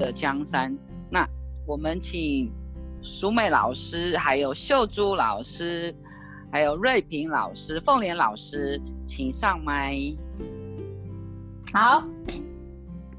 [0.00, 0.76] 的江山。
[1.10, 1.24] 那
[1.66, 2.50] 我们请
[3.02, 5.94] 苏美老师，还有秀珠老师，
[6.50, 9.94] 还有瑞平老师、凤莲老师，请上麦。
[11.72, 12.02] 好，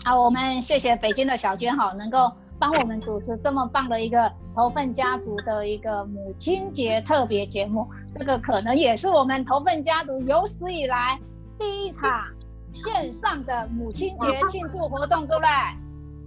[0.04, 2.30] 好，我们谢谢北京的小娟哈，能够
[2.60, 7.88] 帮我们主持这么棒的一个头份家族的一个母亲节特别节目。
[8.12, 11.18] 这个可能也是我们头份家族有史以来
[11.58, 12.26] 第一场
[12.74, 15.50] 线上的母亲节庆祝活动，对不对？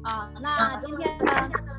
[0.05, 1.33] 啊，那今天呢，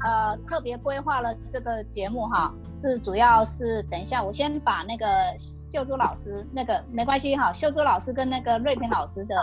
[0.04, 5.06] 呃，特别规划了这个节目哈，是主要是等一下，我先把那个
[5.72, 9.36] 秀珠老师那个没关系哈，秀珠老师跟那个瑞平老师的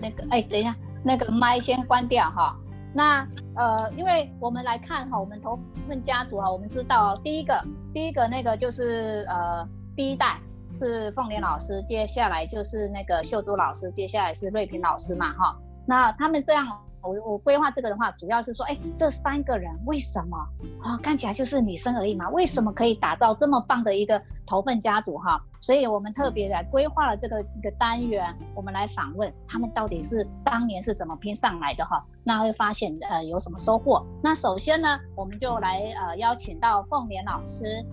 [0.00, 2.56] 那个，哎，等一下，那个麦先关掉哈。
[2.94, 7.60] 那呃，因为我们来看哈，我们头份家族哈，我们知道第一个
[7.92, 15.56] 第一个那个就是呃第一代是凤莲老师，接下来就是那个秀珠老师，接下来是瑞平老师嘛哈。
[15.88, 16.68] 那他们这样。
[17.04, 20.36] 我我规划这个的话，主要是说，哎，这三个人为什么
[20.82, 20.96] 啊？
[21.02, 25.38] 看起来就是女生而已嘛，为什么可以打造这么棒的一个头份家族哈？
[25.60, 32.02] 所以我们特别来规划了这个一个单元，我们来访问他们到底是当年是怎么拼上来的哈？
[32.22, 34.02] 那会发现呃有什么收获？
[34.22, 37.84] 那首先呢，我们就来呃邀请到凤莲老师，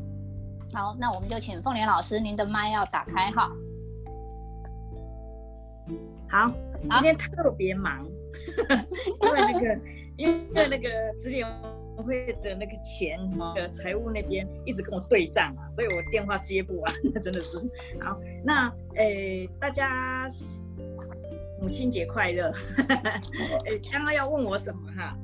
[0.74, 3.52] 好，那我们就请凤莲老师，您的麦要打开哈。
[6.30, 6.50] 好，
[6.90, 8.08] 今天特别忙。
[9.22, 9.80] 因为那个，
[10.18, 11.46] 因为那个资联
[11.98, 17.58] 会的那个钱，那个财务那边一直跟我对账啊，所以我电话接不完，那 真的是
[18.02, 18.20] 好。
[18.44, 20.28] 那诶，大家
[21.62, 22.52] 母亲节快乐！
[23.66, 25.16] 诶， 刚刚要问我什么哈？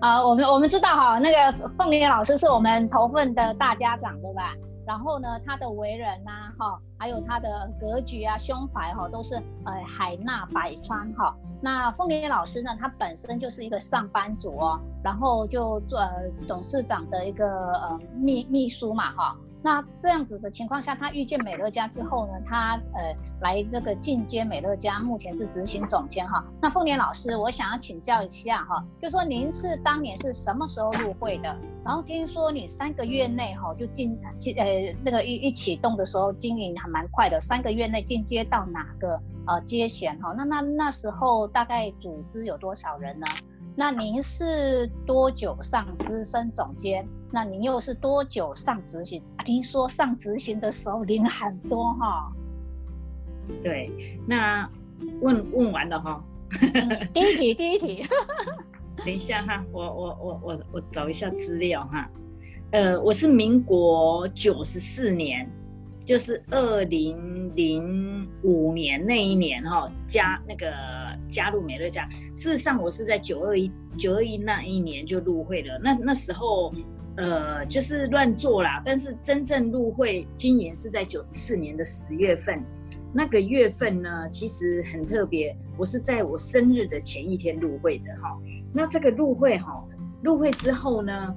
[0.00, 4.54] 啊，我们我们知道哈，那个凤梨老师是我们头份的大家长，对吧？
[4.86, 11.34] 然后呢，他的为人呐，哈，还有他的格局啊、胸怀哈，都是呃海纳百川哈。
[11.60, 16.00] 那凤莲老师呢，他本身就是一个上班族哦，然后就做
[16.46, 19.36] 董事长的一个呃秘秘书嘛哈。
[19.64, 26.44] 那这样子的情况下，他遇见美乐家之后呢，他呃来这个进阶美乐家，目前是执行总监哈。
[26.60, 31.56] 那凤莲老师，我想要请教一下哈，就说您是当年是什么时候入会的？
[31.82, 40.34] 然后听说你三个月内哈就进进呃那个一一启动的时候经营还蛮快的，三个月内进阶到哪个呃阶衔哈？
[40.36, 43.26] 那那那时候大概组织有多少人呢？
[43.76, 47.06] 那您是多久上资深总监？
[47.32, 49.22] 那您又是多久上执行？
[49.44, 52.32] 听说上执行的时候领很多哈。
[53.62, 53.92] 对，
[54.26, 54.70] 那
[55.20, 56.24] 问问完了哈。
[57.12, 58.06] 第一题，第一题。
[58.98, 62.08] 等一下哈，我我我我我找一下资料哈。
[62.70, 65.50] 呃，我是民国九十四年。
[66.04, 70.70] 就是二零零五年那一年哈，加那个
[71.28, 72.08] 加入美乐家。
[72.34, 75.78] 事实上，我是在九二一九二一那一年就入会了。
[75.82, 76.72] 那那时候，
[77.16, 78.82] 呃，就是乱做啦。
[78.84, 82.62] 但是真正入会今年是在九十四年的十月份。
[83.12, 85.56] 那个月份呢，其实很特别。
[85.76, 88.36] 我是在我生日的前一天入会的哈。
[88.72, 89.84] 那这个入会哈，
[90.22, 91.36] 入会之后呢，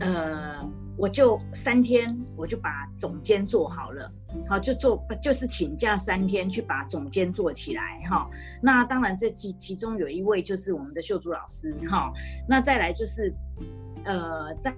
[0.00, 0.68] 呃。
[0.98, 4.10] 我就三天，我就把总监做好了，
[4.48, 8.28] 好就做就是请假三天去把总监做起来哈。
[8.62, 12.12] 那当然这其其中有一位就是我们的秀珠老师哈。
[12.48, 13.32] 那再来就是，
[14.04, 14.72] 呃，在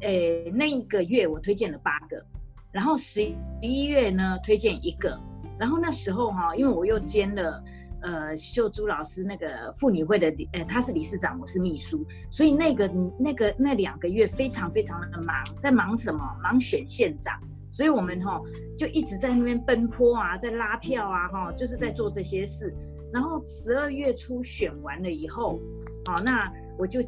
[0.00, 2.24] 呃那一个月我推荐了八个，
[2.70, 3.22] 然后十
[3.60, 5.20] 一月呢推荐一个，
[5.58, 7.62] 然后那时候哈，因为我又兼了。
[8.02, 16.20] 呃，秀珠老师那个妇女会的，呃，他是理事长，我是秘书，所以那个那个那两个月非常非常的忙，在忙什么？
[16.42, 17.40] 忙选县长，
[17.70, 18.42] 所以我们哈
[18.76, 22.74] 就一直在那边奔波啊，在拉票啊，哈，就是在做这些事。
[23.12, 25.60] 然后十二月初选完了以后，
[26.06, 27.00] 哦，那我就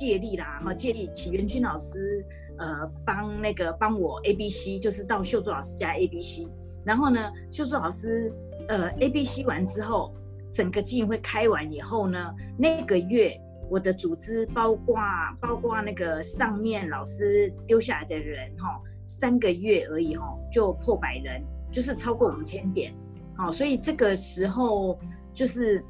[0.00, 2.26] 借力啦，哈，借力请袁军老师，
[2.58, 6.48] 呃，帮那个帮我 A B C，就是到秀珠老师家 A B C。
[6.84, 8.32] 然后呢，秀珠老师，
[8.66, 10.12] 呃，A B C 完之后。
[10.54, 13.36] 整个基金会开完以后呢，那个月
[13.68, 14.96] 我的组织包括
[15.40, 21.42] 包括那个上面老师丢下来的人哈，三个月而已哈就破百人，
[21.72, 22.94] 就是超过五千点，
[23.36, 24.96] 好，所以这个时候
[25.34, 25.84] 就是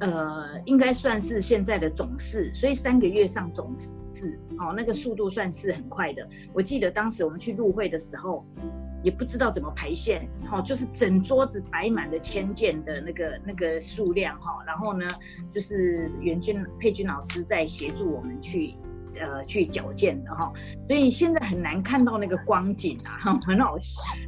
[0.00, 3.74] 呃应该算是现在的总市，所以三个月上总
[4.12, 6.28] 市，哦那个速度算是很快的。
[6.52, 8.44] 我记得当时我们去入会的时候。
[9.02, 15.08] 也不知道怎么排线，哈，就是整桌子摆满了千件的那个那个数量，哈，然后呢，
[15.50, 18.74] 就是袁军佩君老师在协助我们去，
[19.18, 20.52] 呃，去矫健的，哈，
[20.86, 23.76] 所以现在很难看到那个光景啊，哈，很好，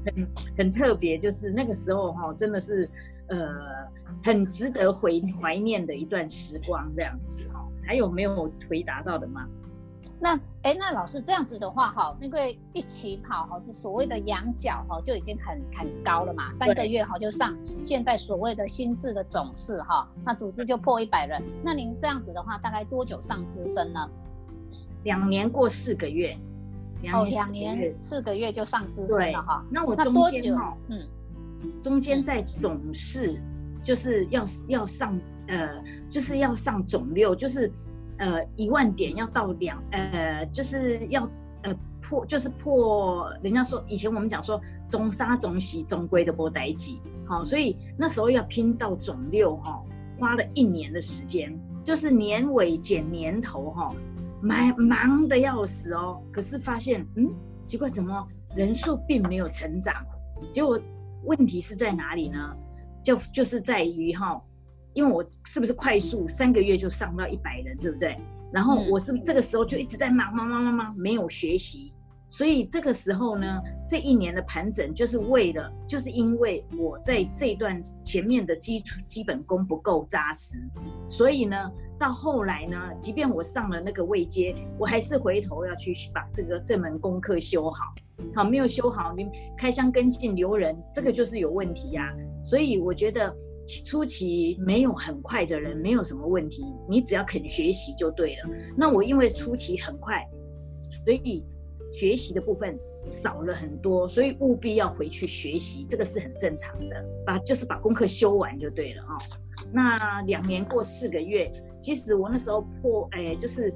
[0.07, 2.89] 很很特别，就是那个时候，哈，真的是，
[3.29, 3.39] 呃，
[4.25, 7.61] 很值得回怀念的一段时光，这样子，哈。
[7.85, 9.45] 还有没有回答到的吗？
[10.23, 12.39] 那哎，那老师这样子的话，哈，那个
[12.73, 16.49] 一起跑哈，就所谓的羊角哈，就已经很很高了嘛。
[16.53, 17.53] 三个月哈就上
[17.83, 21.43] 现在所谓的心智的总是哈，那组织就破一百人。
[21.65, 24.09] 那您这样子的话，大概多久上资深呢？
[25.03, 26.39] 两年过四个月。
[27.13, 29.65] 哦，两年四个月就上资深了哈。
[29.73, 31.03] 那我中间哈，嗯，
[31.83, 33.43] 中间在总是
[33.83, 37.73] 就是要要上呃，就是要上总六，就是。
[38.23, 41.29] 呃，一万点要到两，呃，就是要
[41.65, 43.29] 呃破，就是破。
[43.43, 49.83] 人家说以前我们讲说中沙中西中规的波代级，好，所以那时候要拼到总六哈，
[50.17, 51.53] 花了一年的时间，
[51.83, 53.93] 就是年尾减年头哈，
[54.41, 56.23] 忙忙的要死哦。
[56.31, 57.29] 可是发现，嗯，
[57.67, 58.25] 奇怪，怎么
[58.55, 59.93] 人数并没有成长？
[60.53, 60.79] 结果
[61.25, 62.57] 问题是在哪里呢？
[63.03, 64.41] 就就是在于哈。
[64.95, 68.17] 因为我是不是快速三个月就上到一百人，对不对？
[68.53, 71.93] 然后我是不是这个时候就一直在忙忙忙忙忙，没有学习？
[72.29, 80.63] 所以这个时候呢，这一年的盘整就是为了，就是因为我在这段前面的基础基本功不够扎实，
[81.09, 87.95] 所以呢，到后来呢，即便我上了那个位阶，我还是回头要去把这个这门功课修好。
[88.35, 92.13] 好，没有修好，你开箱跟进留人，这个就是有问题呀。
[92.45, 93.33] 所以我觉得
[93.87, 98.51] 初期没有很快的人没有什么问题，你只要肯学习就对了。
[98.77, 100.29] 那我因为初期很快，
[101.05, 101.45] 所以
[101.91, 102.77] 学习的部分
[103.09, 107.05] 少了很多，所以务必要回去学习，这个是很正常的。
[107.25, 109.19] 把就是把功课修完就对了哦。
[109.73, 113.73] 那两年过四个月，其实我那时候破，哎，就是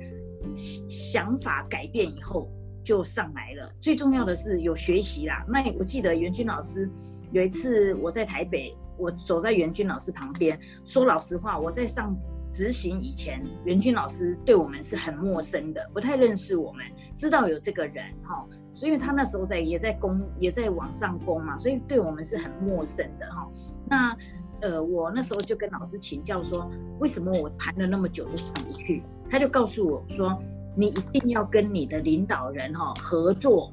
[0.53, 2.51] 想法改变以后。
[2.87, 5.45] 就上来了，最重要的是有学习啦。
[5.49, 6.89] 那我记得袁军老师
[7.33, 12.17] 有一次我在台北，我走在袁军老师旁边，说老实话，我在上
[12.53, 23.49] 执行以前，袁军老师对我们是很陌生的，不太认识我们，知道有这个人哈，所以他那时候在也在攻，也在往上攻嘛，所以对我们是很陌生的哈。
[23.91, 24.17] 那
[24.61, 26.65] 呃，我那时候就跟老师请教说，
[27.01, 29.03] 为什么我盘了那么久都上不去？
[29.29, 30.41] 他就告诉我说。
[30.79, 33.73] 你一定要跟你的领导人哈合作，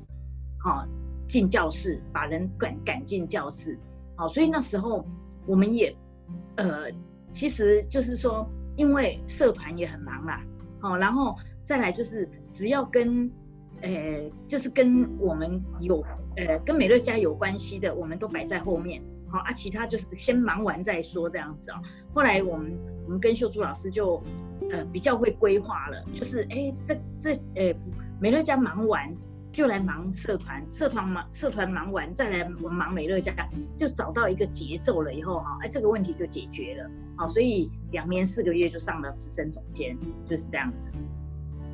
[0.59, 0.87] 哈
[1.27, 3.77] 进教室，把人赶赶进教室，
[4.15, 5.05] 好，所以那时候
[5.45, 5.93] 我们也，
[6.55, 6.85] 呃，
[7.31, 10.41] 其实就是说，因为社团也很忙啦，
[10.79, 13.29] 好，然后再来就是只要跟，
[13.81, 16.01] 呃，就是跟我们有，
[16.37, 21.75] 呃，跟美乐家有关系的，我们都摆在后面，好啊，其他就是先忙完再说这样子哦。
[22.13, 24.23] 后来我们我们跟秀珠老师就。
[24.73, 27.73] 呃，比较会规划了，就是哎，这这呃，
[28.19, 29.15] 美乐家忙完
[29.51, 33.31] 就来忙社团，社团忙社团忙完再来忙美乐家，
[33.77, 39.95] 就找到一个节奏了以后哈，哎，这个问题就解决了，好，所以两年四个月就上了资深总监，
[40.27, 40.89] 就是这样子。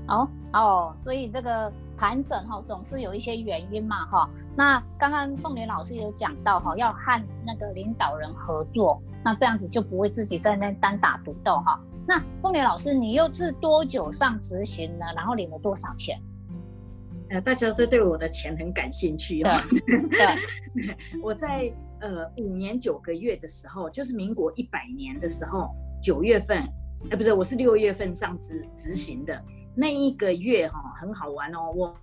[0.10, 4.30] 哦哦，所以这个盘整哈，总是有一些原因嘛哈。
[4.58, 11.80] 那刚刚凤莲老师有讲到哈，要和那个领导人合作，那这样子就不会自己在那单打独斗哈。
[12.10, 15.06] 那凤莲老师，你又是多久上执行呢？
[15.16, 16.20] 然后领了多少钱？
[17.30, 19.52] 呃，大家都对我的钱很感兴趣哦。
[20.10, 21.72] 对， 我在
[22.02, 25.70] 呃五年九个月的时候，就是民国一百年的时候，
[26.02, 26.58] 九月份，
[27.12, 29.40] 哎，不是，我是六月份上执执行的。
[29.76, 31.96] 那一个月哈很好玩哦，我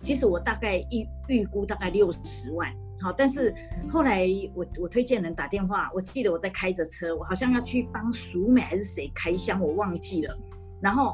[0.00, 3.52] 其实我大概预预估大概六十万，好，但是
[3.90, 10.34] 后来我我推荐人打电话，我记得我在开着车，我好像要去帮淑美还是谁开箱，我忘记了，
[10.80, 11.12] 然后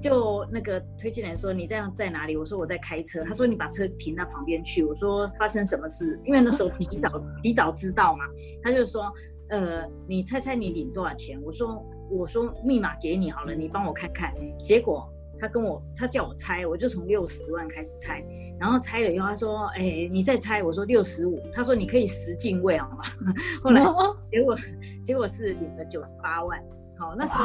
[0.00, 2.36] 就那个推荐人说你这样在哪里？
[2.36, 6.18] 我说我在开车，他说你把车停到旁边去，我说发生什么事？
[6.24, 7.08] 因为那时候提早
[7.42, 8.24] 提早知道嘛，
[8.62, 9.12] 他就说
[9.50, 11.40] 呃你猜猜你领多少钱？
[11.42, 15.08] 我说我说密码给你好了，你帮我看看，结果。
[15.38, 18.22] 他跟我，他叫我猜，我就从六十万开始猜，
[18.58, 21.40] 然后猜了以后，他说：“哎，你再猜。”我说六十五。
[21.52, 23.02] 他说：“你可以十进位好吗？”
[23.62, 23.82] 后来
[24.30, 24.56] 结果
[25.04, 26.60] 结果是领了九十八万。
[26.98, 27.44] 好，那时候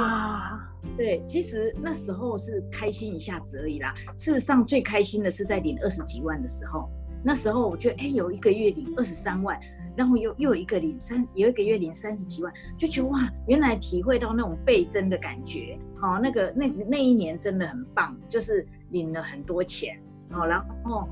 [0.98, 3.94] 对，其实那时候是开心一下子而已啦。
[4.16, 6.90] 事实上，最开心的是在领二十几万的时候。
[7.24, 9.60] 那时候我觉得，哎，有一个月领二十三万。
[9.96, 20.00] 然后又又有一个领三，有一个月领三十几万，就觉得哇，原来体会到那种倍增的感觉，好，那个那那一年真的很棒，就是领了很多钱，
[20.32, 21.10] 好，然后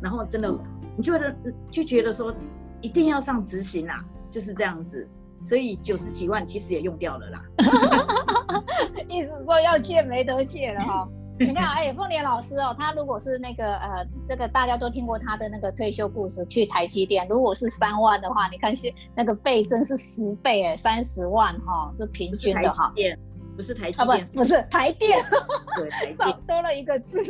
[0.00, 0.56] 然后真的
[0.96, 1.36] 你觉得
[1.70, 2.34] 就觉得说
[2.80, 5.08] 一定要上执行啦，就是这样子，
[5.42, 7.44] 所以九十几万其实也用掉了啦，
[9.08, 11.08] 意思说要借没得借了哈。
[11.38, 22.92] 你看，哎，凤莲老师哦，他如果是那个呃，这个大家都听过他的那个退休故事，去台积电，如果是三万的话，你看是那个倍增是十倍哎，三十万哈，是平均的哈。
[23.54, 25.18] 不是台积啊不电，不是台电，
[25.76, 27.22] 对台少电，多了一个字。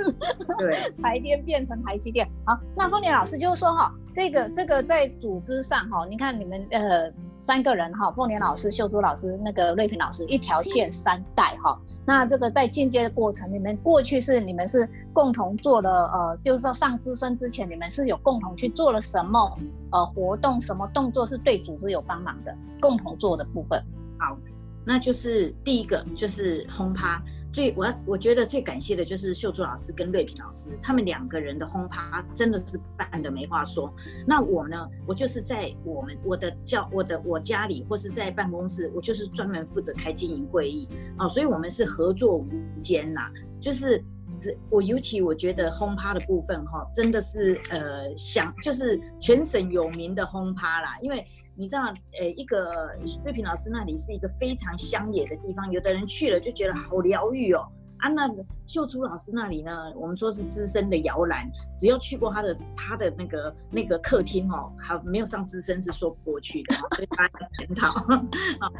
[0.57, 2.25] 对， 台电变成台积电。
[2.47, 7.11] 好，那凤莲老师就是说哈，这个这个在组织上哈，你看你们呃
[7.43, 11.77] 三个人哈，凤莲老师、秀珠老师、那个瑞平老师一条线三代哈。
[12.07, 19.59] 那这个在进阶的过程，你们过去是你们是共同做了呃，就是说上资深之前，你们是有共同去做了什么
[19.91, 23.83] 呃活动，什么动作是对组织有帮忙的，共同做的部分。
[24.19, 24.39] 好
[24.85, 27.21] 那就是第一个就是轰趴。
[27.53, 33.93] 最我要我觉得最感谢的就是秀珠老师跟瑞平老师，他们两个人的轰趴真的是办的没话说。
[34.27, 42.49] 那我呢，我就是在我们我的教我的我家里或是在办公室，我就是专门负责开经营会议哦，所以我们是合作无
[42.81, 43.31] 间呐，
[43.61, 44.03] 就是。
[44.39, 51.25] 只我尤其我觉得轰趴的部分哈，真的是呃想就是全省有名的轰趴啦，因为
[51.57, 52.95] 你知道，呃，一个
[53.25, 57.67] 瑞平老师那里是一个非常乡野的地方，有的人去了就觉得好疗愈哦。
[57.99, 58.29] 啊，那
[58.67, 68.27] 秀珠老师那里呢，我们说是资深的摇篮，只要去过他的他的那个那个客厅哦，还没有上资深是说不过去的，所以大家检讨啊。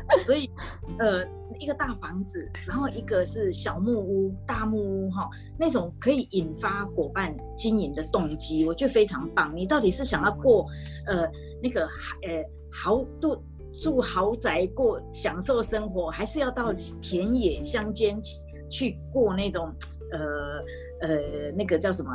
[0.27, 0.51] 所以
[0.99, 1.25] 呃，
[1.61, 9.55] 一个大房子，然后一个是小木屋、大木屋哈，那种可以引发伙伴经营的动机，我觉得非常棒。
[9.55, 10.67] 你到底是想要过
[11.07, 11.31] 呃
[11.63, 11.83] 那个
[12.27, 18.21] 呃豪度住豪宅过享受生活，还是要到田野乡间
[18.69, 19.73] 去过那种
[20.11, 22.11] 呃呃那个叫什么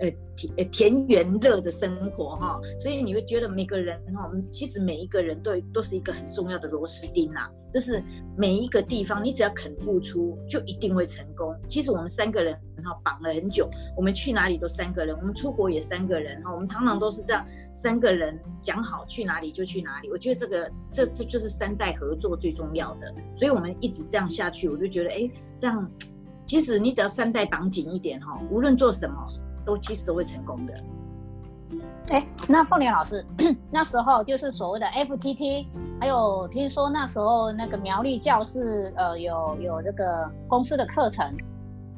[0.00, 2.60] 呃田呃田园乐的生活哈？
[2.78, 7.48] 所以你会觉得每个人哈，其实每一个人都都是一个很重要的螺丝钉呐。
[7.70, 8.02] 就是
[8.36, 11.54] 每一个地方，你只要肯付出，就一定会成功。
[11.68, 20.10] 其实我们三个人然后绑了很久，我们去哪里都三个人，我们出国也三个人哈，我们常常都是这样，三个人讲好去哪里就去哪里。
[20.10, 25.90] 我觉得这个这这就是三代合作最重要的，所以我们一直这样下去，我就觉得哎，这样
[26.44, 29.14] 其实你只要三代绑紧一点哈，无论做什么
[29.64, 30.74] 都其实都会成功的。
[32.08, 33.24] 哎，那凤莲老师
[33.70, 35.66] 那时候就是所谓的 FTT，
[36.00, 41.24] 还有听说那时候那个苗栗教室呃有有这个公司的课程，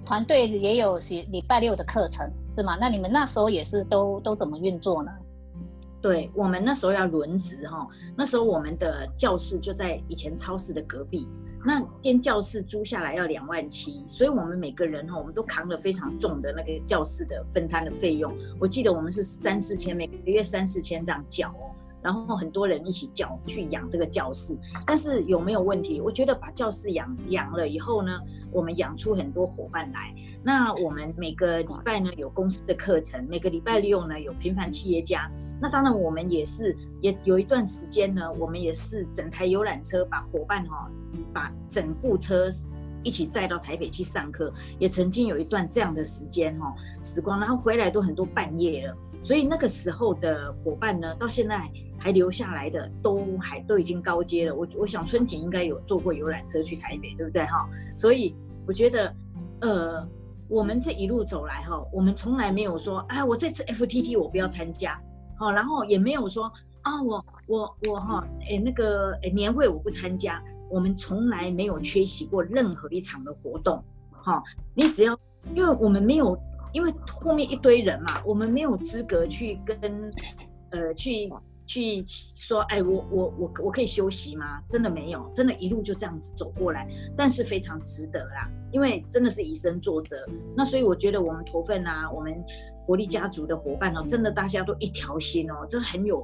[0.05, 2.77] 团队也有礼礼拜六的课程是吗？
[2.81, 5.11] 那你们那时候也是都都怎么运作呢？
[6.01, 11.27] 对我们那时候要轮值哈，那时候我们的教室就在以前超市的隔壁。
[11.67, 18.31] 那间教室租下来要两万七，所以我们每个人哈，我们都扛了非常重的那个教室的分摊的费用。
[18.61, 21.73] 我记得我们是三四千，每个月三四千这样缴哦。
[22.05, 24.55] 然后很多人一起教去养这个教室，
[24.87, 26.03] 但是有没有问题？
[26.03, 28.21] 我觉得把教室养养了以后呢，
[28.53, 30.15] 我们养出很多伙伴来。
[30.47, 35.31] 那我们每个礼拜呢有公司的课程，每个礼拜六呢有平凡企业家。
[35.59, 40.87] 那当然我们也是也有一段时间呢，我们也是整台游览车把伙伴哈，
[41.33, 42.51] 把整部车
[43.05, 44.53] 一起载到台北去上课。
[44.79, 48.97] 也曾经有一段这样的时间哈时光，然后回来都很多半夜了。
[49.23, 54.55] 所以那个时候的伙伴呢，到现在还留下来的都还都已经高阶了。
[54.57, 57.69] 我我想春景应该有坐过游览车去台北，对不对哈？
[57.95, 58.35] 所以
[58.67, 59.15] 我觉得
[59.61, 60.09] 呃。
[60.47, 65.01] 我们这一路走来哈，我们从来没有说，哎，我这次 FTT 我不要参加，
[65.39, 66.53] 好，然后也没有说
[66.85, 74.43] 啊，我我我哈，哎那个哎年会我不参加，我们从来没有缺席过任何一场的活动，哈，
[74.75, 75.19] 你只要，
[75.55, 76.39] 因为我们没有，
[76.73, 80.11] 因为后面一堆人嘛，我们没有资格去跟，
[80.71, 81.31] 呃，去。
[81.67, 82.05] 去
[82.37, 84.61] 说，哎，我我我我可以休息吗？
[84.69, 86.87] 真的没有，真的一路就这样子走过来，
[87.17, 90.15] 但是非常值得啦，因为真的是以身作则。
[90.55, 92.35] 那所以我觉得我们头份啊，我们
[92.85, 96.23] 活力家族的伙伴哦，真的大家都一条心哦，真的很有，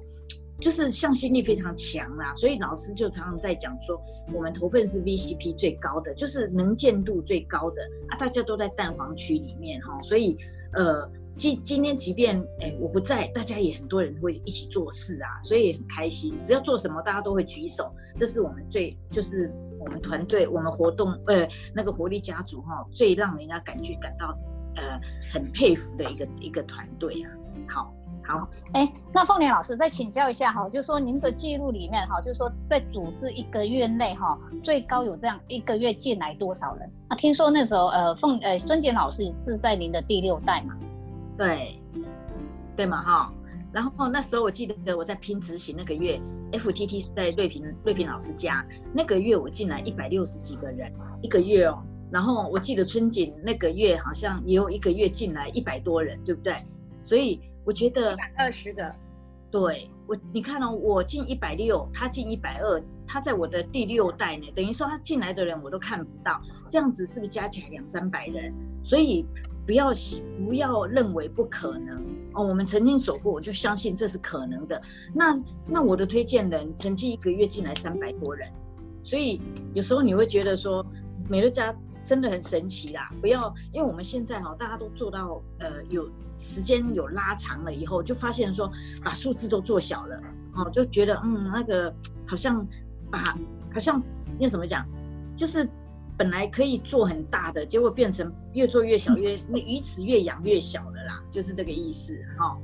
[0.61, 2.35] 就是向心力非常强啦。
[2.35, 4.01] 所以老师就常常在讲说，
[4.33, 10.37] 我们头份是 VCP 最高的，就是能见度最高的啊，大家都在蛋黄区里面哈，所以
[10.75, 11.11] 呃。
[11.37, 16.39] 今今天即便哎我不在，大家也很多人会一起做事啊，所以很开心。
[16.43, 24.37] 只要做什么，大家都会举手，这是我们最就是我们团队我们活动呃那个活力家族哈，最让人家感觉感到
[24.77, 25.01] 呃
[25.31, 27.31] 很佩服的一个一个团队啊。
[27.69, 27.95] 好，
[28.31, 36.89] 好，哎，那凤莲老师再请教一下哈，就说您的记录里面哈，就说在组织一个月内哈，最高有这样一个月进来多少人？
[37.09, 40.77] 啊，听说那时候呃凤呃孙杰老师是在您的第六代嘛？
[41.37, 41.77] 对，
[42.77, 43.33] 对嘛哈，
[43.73, 46.21] 然后那时候我记得我在拼执行那个月
[46.53, 50.89] ，FTT 是在瑞平瑞平老师家，那个月我进来一百六十几个人
[51.21, 51.83] 一个月哦，
[52.13, 56.55] 然后我记得春景那个月好像也有一个月进来一百多人，对不对？
[57.03, 58.93] 所以我觉得二十个，
[59.51, 68.53] 对我你看哦，我进一百六，他进一百二，他在我的第六代呢，等于说他进来的人我都看不到，这样子是不是加起来两三百人？
[68.83, 69.25] 所以
[69.67, 69.93] 不要
[70.39, 72.03] 不要认为不可能
[72.33, 74.81] 哦，我们曾经走过，我就相信这是可能的。
[75.15, 75.35] 那
[75.67, 78.51] 那我的推荐人曾经一个月进来三百多人，
[79.03, 79.41] 所以
[79.75, 80.85] 有时候你会觉得说
[81.29, 81.75] 美乐家。
[82.11, 83.09] 真的很神奇啦！
[83.21, 88.69] 不要，因为我们现在哈，大家都做到呃，有时间有拉长了以后，就发现说
[89.05, 90.21] 把数字都做小了，
[90.57, 91.95] 哦，就觉得嗯，那个
[92.27, 92.67] 好像
[93.13, 93.39] 把
[93.73, 94.03] 好像
[94.41, 94.85] 要怎么讲，
[95.37, 95.69] 就是
[96.19, 102.59] 本来可以做很大的，结果变成越做越小，越那鱼池越养越小了啦，就是这个意思哈。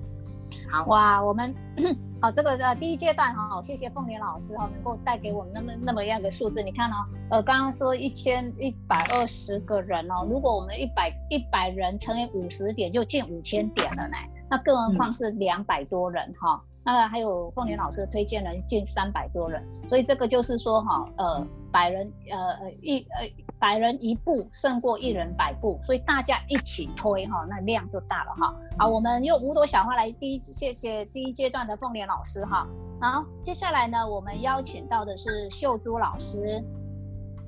[0.70, 1.54] 好哇，我们
[2.20, 6.62] 好这个呃第一阶段哈，谢谢凤莲老师哈，能够带给我们那么那么样的数字。
[6.62, 6.96] 你看哦，
[7.30, 14.16] 呃，刚刚说一千一百二十个人哦，如果我们一百一百人乘以五十点，就近五千点了呢。
[14.48, 23.28] 那更何况是两百多人哈，那还有凤莲老师推荐人近三百多人，所以这个就是说哈，呃，百人呃呃一呃。
[23.58, 28.54] 百人一步胜过一人百步，所以大家一起推哈，那量就大了哈。
[28.78, 32.62] 好，我们用五朵小花来第一，谢谢第一阶段的凤莲老师哈。
[33.00, 36.62] 好，接下来呢，我们邀请到的是秀珠老师。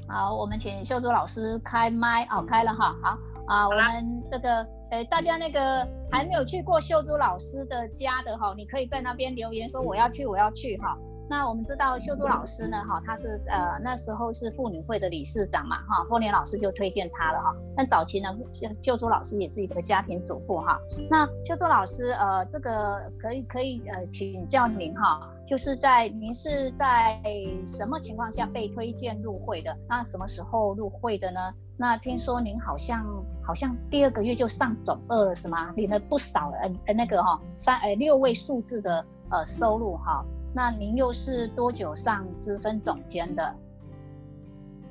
[0.08, 2.96] 好，我们请秀珠老师开麦哦，开了哈。
[3.02, 10.96] 好啊，我们这个呃，大家那个还没有去过秀珠老师的家的哈，你可以在那边留言说我要去，我要去哈。
[11.30, 17.54] 那我们知道秀珠老师呢，哈，他是呃那时候是妇女会的理事长嘛，哈，凤莲老师就推荐他了哈。
[17.76, 20.78] 但早期呢，秀秀珠老师也是一个家庭主妇哈。
[21.10, 27.20] 那秀珠老师，呃，这个可以可以呃请教您哈，就是在您是在
[27.66, 29.76] 什么情况下被推荐入会的？
[29.86, 31.40] 那什么时候入会的呢？
[31.76, 33.04] 那听说您好像
[33.46, 35.72] 好像第二个月就上总二了是吗？
[35.76, 40.24] 领了不少呃呃那个哈三呃六位数字的呃收入哈。
[40.58, 43.54] 那您又是多久上资深总监的？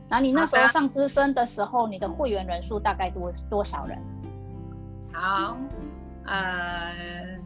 [0.08, 4.00] 那你那时候上资深的时候，你的会员人数大概多多少人？
[5.12, 5.58] 好，
[6.24, 7.38] 呃，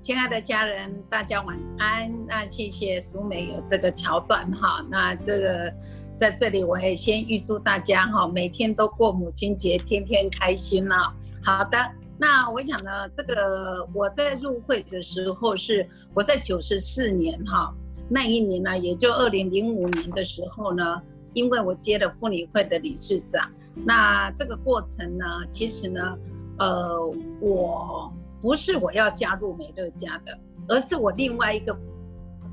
[0.00, 2.08] 亲爱的家人，大家晚安。
[2.28, 4.80] 那谢谢苏美有这个桥段哈。
[4.88, 5.74] 那这个
[6.14, 11.12] 在这里，我也先预祝大家哈，每天都过母亲节，天天开心了。
[11.42, 11.76] 好的。
[12.18, 17.74] 那我想呢，这个我在入会的时候是我在九十四年哈，
[18.08, 26.00] 那一年呢，也就二零零五年的时候呢，因为我接了妇女会的理事长，那这个过程呢，其实呢，
[26.58, 27.04] 呃，
[27.40, 31.76] 我不是我要加入美乐家的，而是我另外一个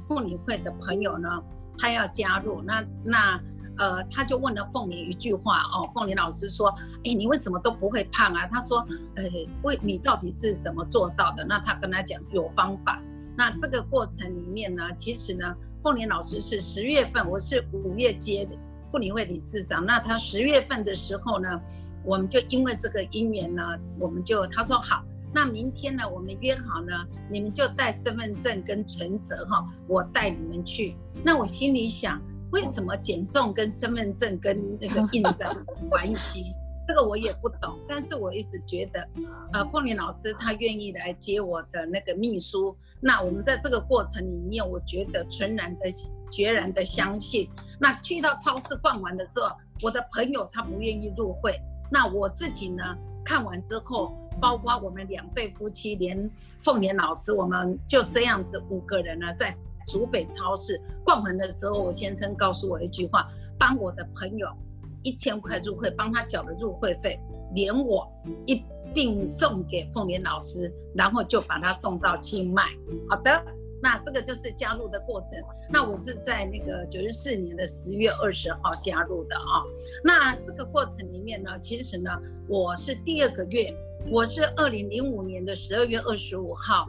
[0.07, 1.29] 妇女会的朋友呢。
[1.77, 3.41] 他要加入，那那
[3.77, 6.67] 呃，他就问了凤玲一句话哦，凤玲老师说，
[7.03, 8.45] 哎，你为什么都不会胖啊？
[8.47, 9.23] 他说，呃，
[9.63, 11.43] 为你到底是怎么做到的？
[11.45, 13.01] 那他跟他讲有方法。
[13.37, 18.47] 那这个过程里面呢，其实呢，凤玲老师是十月份，我是五月接
[18.87, 21.59] 妇女会理事长，那他十月份的时候呢，
[22.03, 23.63] 我们就因为这个姻缘呢，
[23.97, 25.03] 我们就他说好。
[25.33, 26.03] 那明天呢？
[26.07, 30.95] 我们约好呢，你们就带身份证跟存折哈，我带你们去。
[31.23, 36.53] 那我心里想，为什么减重跟身份证跟那个印章有关系？
[36.87, 37.79] 这个我也不懂。
[37.87, 39.07] 但是我一直觉得，
[39.53, 42.75] 呃，凤玲老师她愿意来接我的那个秘书。
[42.99, 45.85] 那我们在这个过程里面，我觉得纯然的、
[46.29, 47.49] 决然的相信。
[47.79, 49.49] 那去到超市逛完的时候，
[49.81, 51.57] 我的朋友他不愿意入会，
[51.89, 52.83] 那我自己呢？
[53.23, 56.29] 看完之后，包括我们两对夫妻，连
[56.59, 59.55] 凤莲老师，我们就这样子五个人呢，在
[59.87, 64.47] 竹北超市逛完的时候，我先生告诉我一句话：帮我的朋友
[65.03, 67.19] 一千块入会，帮他缴了入会费，
[67.53, 68.07] 连我
[68.45, 72.63] 一并送给凤莲老师，然后就把他送到清迈。
[73.09, 73.43] 好的。
[73.81, 75.31] 那这个就是加入的过程。
[75.69, 79.63] 那我是在那个九十四年的十月二十号加入的啊。
[80.03, 82.11] 那这个过程里面呢，其实呢，
[82.47, 83.73] 我是第二个月，
[84.11, 86.87] 我是二零零五年的十二月二十五号。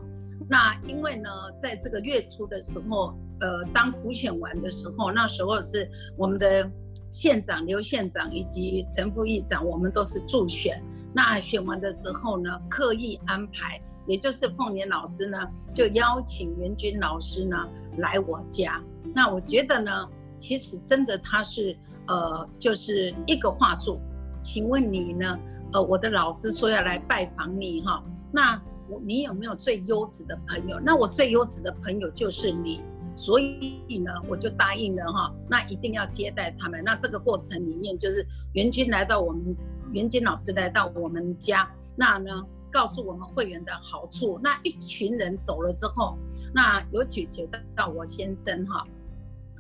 [0.49, 6.69] 那因为呢，在这个月初的时候，呃，当复选完的时候，那时候是我们的
[7.11, 10.83] 县长刘县长以及陈副议长，我们都是助选。
[11.15, 13.81] 那选完的时候呢，刻意安排。
[14.07, 15.39] 也就是凤年老师呢，
[15.75, 17.57] 就邀请袁军老师呢
[17.99, 18.83] 来我家。
[19.15, 21.77] 那我觉得呢，其实真的他是
[22.09, 24.01] 呃，就是一个话术。
[24.43, 25.39] 请问你呢？
[25.73, 28.03] 呃，我的老师说要来拜访你哈。
[28.33, 30.81] 那我你有没有最优质的朋友？
[30.81, 32.83] 那我最优质的朋友就是你，
[33.15, 35.33] 所以呢，我就答应了哈。
[35.49, 36.83] 那一定要接待他们。
[36.85, 39.57] 那这个过程里面，就是袁军来到我们
[39.93, 42.45] 袁军老师来到我们家，那呢？
[42.73, 44.41] 告诉我们会员的好处。
[44.43, 46.17] 那一群人走了之后，
[46.53, 48.85] 那有解决到我先生哈。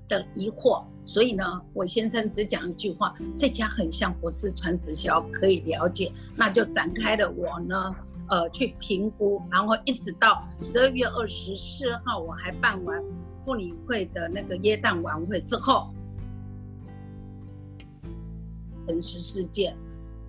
[0.09, 6.13] 的疑惑，所以呢，我先生只讲一句话：这家很像博士传直销，可以了解。
[6.37, 7.91] 那就展开了我呢，
[8.29, 13.03] 呃，去评估，然后一直到十二月二十四号，我还办完
[13.39, 15.89] 妇女会的那个耶诞晚会之后，
[18.87, 19.75] 真实事件。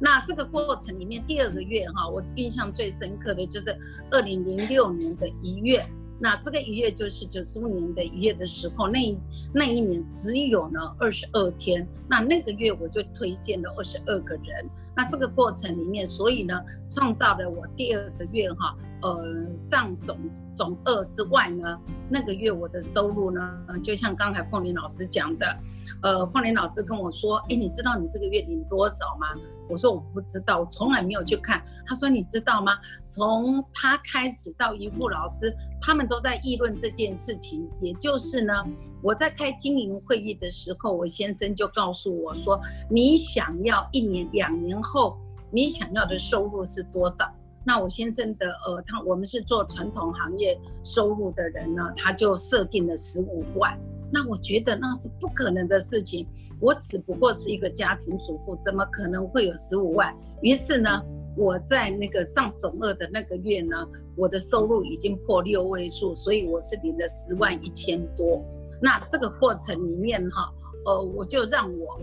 [0.03, 3.73] 那这个过程里面，第二个月哈，我印象最深刻的就是
[4.11, 5.81] 二零零六年的一月。
[6.19, 9.17] 那这个一月就是九十五年的一月的时候，那
[9.53, 14.69] 那一年只有呢二十二天，那那个月我就推荐了二十二个人。
[14.95, 16.53] 那这个过程里面，所以呢，
[16.87, 20.17] 创造了我第二个月哈，呃，上总
[20.53, 23.41] 总二之外呢，那个月我的收入呢，
[23.81, 25.57] 就像刚才凤林老师讲的，
[26.03, 29.27] 呃，凤林老师跟我说，哎，你知道你这个月领多少吗？
[29.69, 31.63] 我说我不知道，我从来没有去看。
[31.85, 32.77] 他说你知道吗？
[33.05, 37.67] 从他开始到一副老师，他们都在议论这件事情。
[37.81, 38.53] 也就是呢，
[39.01, 45.17] 我在开经营会议的时候，我先生就告诉我说，你想要一年、两年后
[45.51, 47.31] 你想要的收入是多少？
[47.65, 53.79] 那我先生的呃，他我们是做传统行业收入的人呢，他就设定了十五万。
[54.13, 56.27] 那我觉得那是不可能的事情，
[56.59, 60.15] 我只不过是一个家庭主妇，怎么可能会有十五万？
[60.43, 61.01] 于是呢，
[61.35, 63.75] 我在那个上总二的那个月呢，
[64.15, 68.39] 我的收入已经破六位数，所以我是领了十万一千多。
[68.79, 70.53] 那这个过程里面哈，
[70.85, 71.99] 呃，我就让我，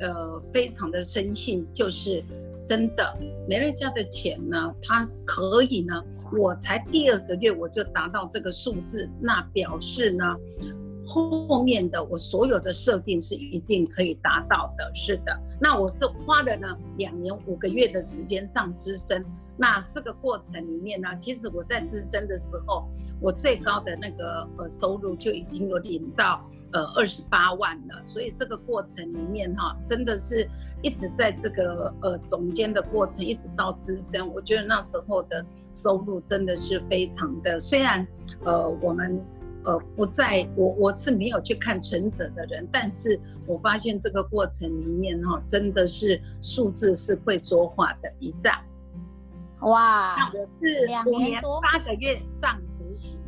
[0.00, 2.24] 呃，非常的深信，就是
[2.64, 3.04] 真的，
[3.46, 10.24] 美乐家的钱呢，它可以呢，我才第二个月我就达到这个数字，那表示呢。
[11.02, 15.38] 后面的我所有的设定是一定可以达到的，是的。
[15.60, 19.24] 那我是花了呢两年五个月的时间上资深，
[19.56, 22.88] 那这个过程里面呢，其实我在资深的时候，
[23.20, 26.40] 我最高的那个呃收入就已经有领到
[26.72, 28.04] 呃二十八万了。
[28.04, 30.48] 所以这个过程里面哈，真的是
[30.82, 37.58] 一直在这个呃总监的过程，一直到资深，我觉得那时候的收入真的是非常的。
[37.58, 38.06] 虽然
[38.44, 39.18] 呃我们。
[39.64, 48.54] 呃，不在我我是没有去看存折的人，但是我发现这个过程里面哈，真的是数字是会说话的以上。
[49.62, 53.20] 哇，那我是五年八个月上执行，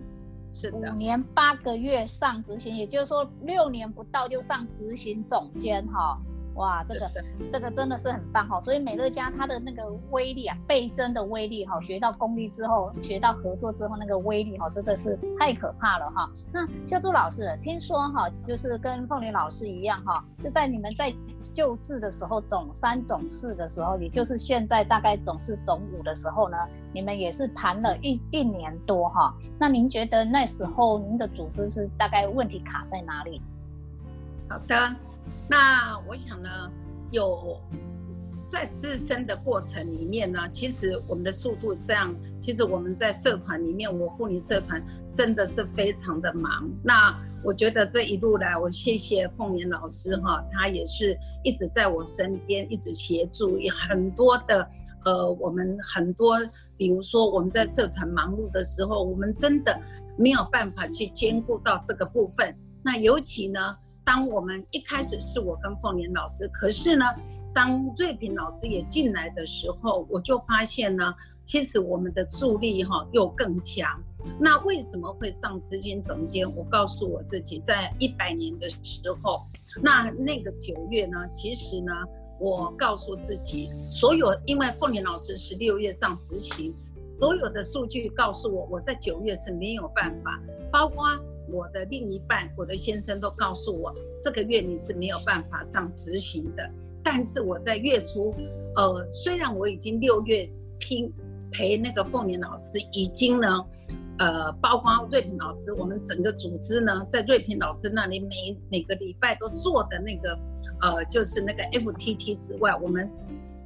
[0.51, 6.19] 是的，五年八个月上执行，也就是说六年不到就上执行总监哈。
[6.55, 7.11] 哇，这个
[7.51, 16.31] 这个真的是很棒哈，所以美乐家它的那个威力啊，倍增的威力哈，学到功力之后，学到合作之后，那个威力哈，真的是太可怕了哈。
[16.53, 21.13] 那秀珠老师，听说哈，就是跟凤玲老师一样哈，就在你们在
[21.55, 26.59] 救治的时候，总三总四的时候，也就是现在大概总四总五的时候呢，
[26.93, 29.35] 你们也是盘了一一年多哈。
[29.59, 33.41] 那您觉得那时候您的组织是大概问题卡在哪里？
[34.49, 34.95] 好的。
[35.49, 36.49] 那我想呢，
[37.11, 37.61] 有
[38.49, 44.83] 在自身的过程里面呢，其实我们的速度这样，其实我们在社团里面，我妇女社团
[45.13, 46.69] 真的是非常的忙。
[46.83, 54.67] 那我觉得这一路来，我谢谢凤年老师哈，他也是一直在我身边，一直协助，也很多的
[55.05, 56.39] 呃，我们很多，
[56.77, 59.79] 比如说我们在社团忙碌的时候，我们真的
[60.17, 62.55] 没有办法去兼顾到这个部分。
[62.83, 63.61] 那尤其呢。
[64.05, 67.05] 当我们一开始是我跟凤年老师，可是呢，
[67.55, 73.89] 当瑞平老师也进来的时候，我就发现呢，其实我们的助力哈又更强。
[74.41, 76.53] 那为什么会上资金总监？
[76.57, 79.39] 我告诉我自己，在一百年的时候，
[79.81, 81.93] 那那个九月呢，其实呢，
[82.41, 86.75] 我告诉自己，所有因为凤年老师是六月上执行，
[87.21, 90.41] 所有的数据告诉我，我在九月是没有办法，
[90.73, 91.05] 包括。
[91.53, 96.69] 我的另一半，我的先生都告诉我，这个月你是没有办法上执行的。
[97.05, 98.33] 但是我在月初，
[98.77, 101.13] 呃，虽然我已经六月拼
[101.51, 103.49] 陪那个凤年老师，已经呢，
[104.19, 110.39] 呃，包括瑞平老师，我们整个组织呢，在瑞平老师那里每每个礼拜都做的那个，
[110.81, 113.11] 呃，就是那个 FTT 之外，我们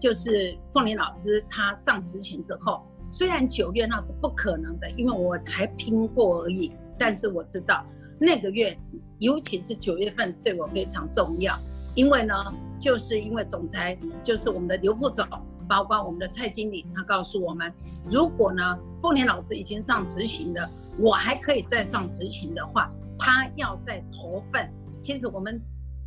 [0.01, 6.73] 就是凤年老师他上执行之后，虽然九月那是不可能的，因为我才拼过而已。
[6.99, 7.85] 但是我知道
[8.19, 8.77] 那个月，
[9.19, 11.55] 尤其是九月份对我非常重要，
[11.95, 12.35] 因为呢，
[12.79, 15.27] 就是因为总裁就是我们的刘副总，
[15.69, 17.73] 包括我们的蔡经理，他告诉我们，
[18.07, 20.69] 如果呢凤年老师已经上执行了，
[21.01, 24.71] 我还可以再上执行的话，他要再投份。
[25.03, 25.61] 其实我们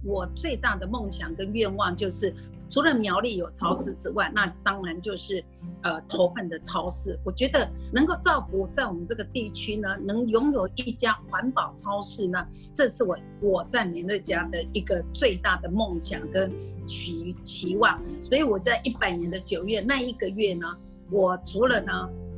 [0.06, 2.34] 我最大的梦想跟愿望就是，
[2.70, 5.44] 除了苗栗有超市之外，那当然就是
[5.84, 7.20] 呃头份的超市。
[7.26, 16.52] 我觉得能够造福在我们这个地区呢，能拥有一家环保超市呢，这是我我在美乐家的一个最大的梦想跟
[16.86, 18.00] 期期望。
[18.22, 20.66] 所以我在一百年的九月那一个月呢，
[21.12, 21.92] 我除了呢，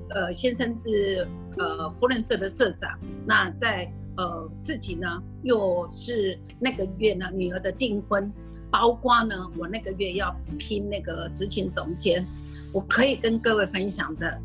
[0.09, 3.91] 呃，先生是呃福人社的社长，那在。
[4.21, 5.07] 呃，自己呢
[5.41, 8.31] 又是那个月呢女儿的订婚，
[8.69, 12.23] 包括呢我那个月要拼那个执行总监，
[12.71, 14.39] 我可以跟各位分享的，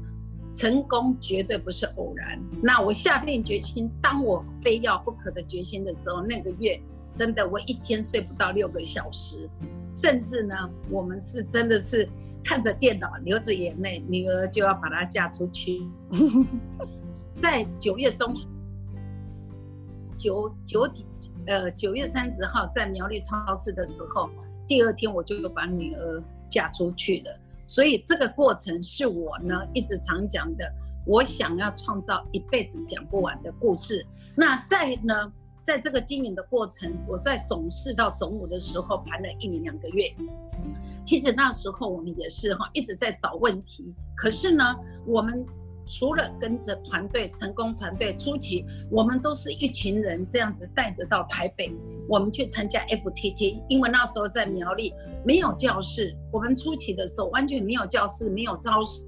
[0.50, 2.40] 成功绝对不是偶然。
[2.62, 6.80] 那我下定决心，当我非要不可的决心的时候，那个月
[7.12, 9.46] 真的我一天睡不到六个小时，
[9.92, 10.54] 甚至呢
[10.88, 12.08] 我们是真的是
[12.42, 15.82] 看着电脑流着眼泪，女儿就要把她嫁出去，
[17.30, 18.34] 在九月中。
[20.16, 21.06] 九九底，
[21.46, 24.28] 呃，九月三十号在苗栗超市的时候，
[24.66, 27.38] 第二天我就把女儿嫁出去了。
[27.66, 30.72] 所以这个过程是我呢一直常讲的，
[31.06, 34.04] 我想要创造一辈子讲不完的故事。
[34.36, 40.10] 那在呢，在这个经营的过程，我在总四到总五的时候盘了一年两个月。
[41.04, 44.64] 其实那时候我们也是哈一直在找问题，可是呢，
[45.06, 45.46] 我们。
[45.86, 51.72] 除了跟着团队成功团队初期，我们都是一群人这样子带着到台北，
[52.08, 54.92] 我们去参加 FTT，因为那时候在苗栗
[55.24, 59.02] 没有教室，我们初期的时候完全没有教室，没有招式，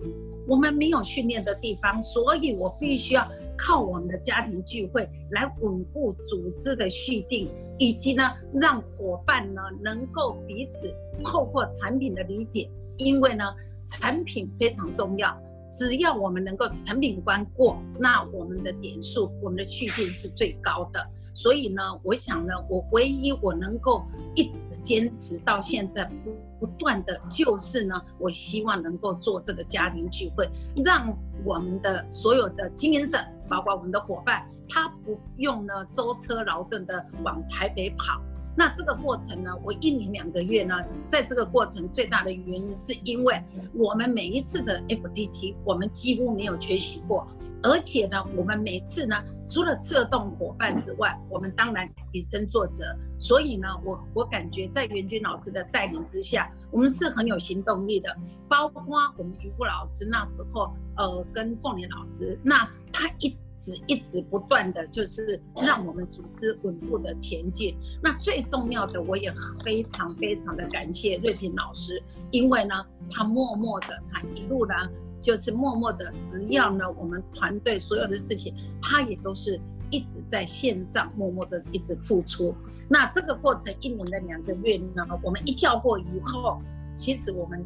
[0.46, 10.88] 我们没有训练的地方，所以我必须要靠我们的家庭聚会来稳固组织的续订，以及呢让伙伴呢能够彼此
[11.24, 13.44] 透过产品的理解，因为呢
[13.84, 15.36] 产品非常重要。
[15.70, 21.07] 只要我们能够产品关过，那我们的点数、我们的续订是最高的。
[21.35, 24.04] 所以呢，我想呢，我唯一我能够
[24.35, 30.48] 一直坚持到现在不不断的就是呢，我希望能够做这个家庭聚会，
[30.85, 38.20] 让我们的所有的经营者，包括我们的伙伴，他不用呢舟车劳顿的往台北跑。
[38.58, 43.40] 那这个过程呢，我一年两个月呢，在这个过程最大的原因是因为
[43.72, 47.24] 我们每一次的 FDT，我们几乎没有缺席过，
[47.62, 49.14] 而且呢，我们每次呢，
[49.46, 52.84] 除了策动伙伴之外，我们当然以身作则。
[53.16, 58.12] 所以呢，我我感觉在袁军老师的带领之下，我们是很有行动力的。
[58.48, 58.82] 包括
[59.16, 63.36] 我们渔夫老师那时候，呃，跟凤莲老师，那他一。
[63.58, 67.76] 直一直不断的就是让我们组织稳步的前进。
[68.00, 69.30] 那最重要的，我也
[69.64, 72.74] 非常非常的感谢瑞平老师，因为呢，
[73.10, 74.74] 他默默的，他一路呢，
[75.20, 82.54] 就是默默的，只要呢，我们团队所有的事情，他也都是一直在线上默默的一直付出。
[82.88, 86.62] 那这个过程一年的两个月呢，我们一跳过以后，
[86.94, 87.62] 其实我们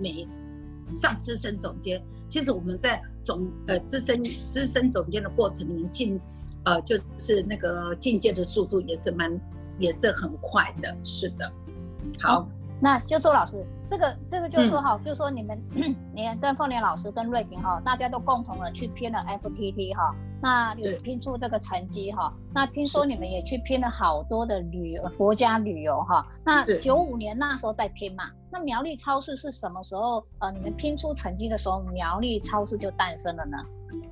[0.00, 0.26] 每。
[0.92, 6.20] 上资深总监，其实我们在总呃资深资深总监的过程里面进，
[6.64, 9.40] 呃就是那个进阶的速度也是蛮
[9.78, 11.52] 也是很快的，是的。
[12.20, 12.48] 好，
[12.80, 15.60] 那修周老师，这个这个就是说哈，就是说你们
[16.14, 20.14] 你跟凤莲老师跟瑞平哈，大家都共同的去拼了 FTT 哈。
[20.42, 26.26] 那有拼出这个成绩哈，那听说你们也去拼了好多的旅游国家旅游哈。
[26.44, 30.22] 那九五年那时候在拼嘛，那苗栗超市是什么时候？
[30.40, 33.56] 呃，你们拼出成绩的时候，苗栗超市就诞生了呢？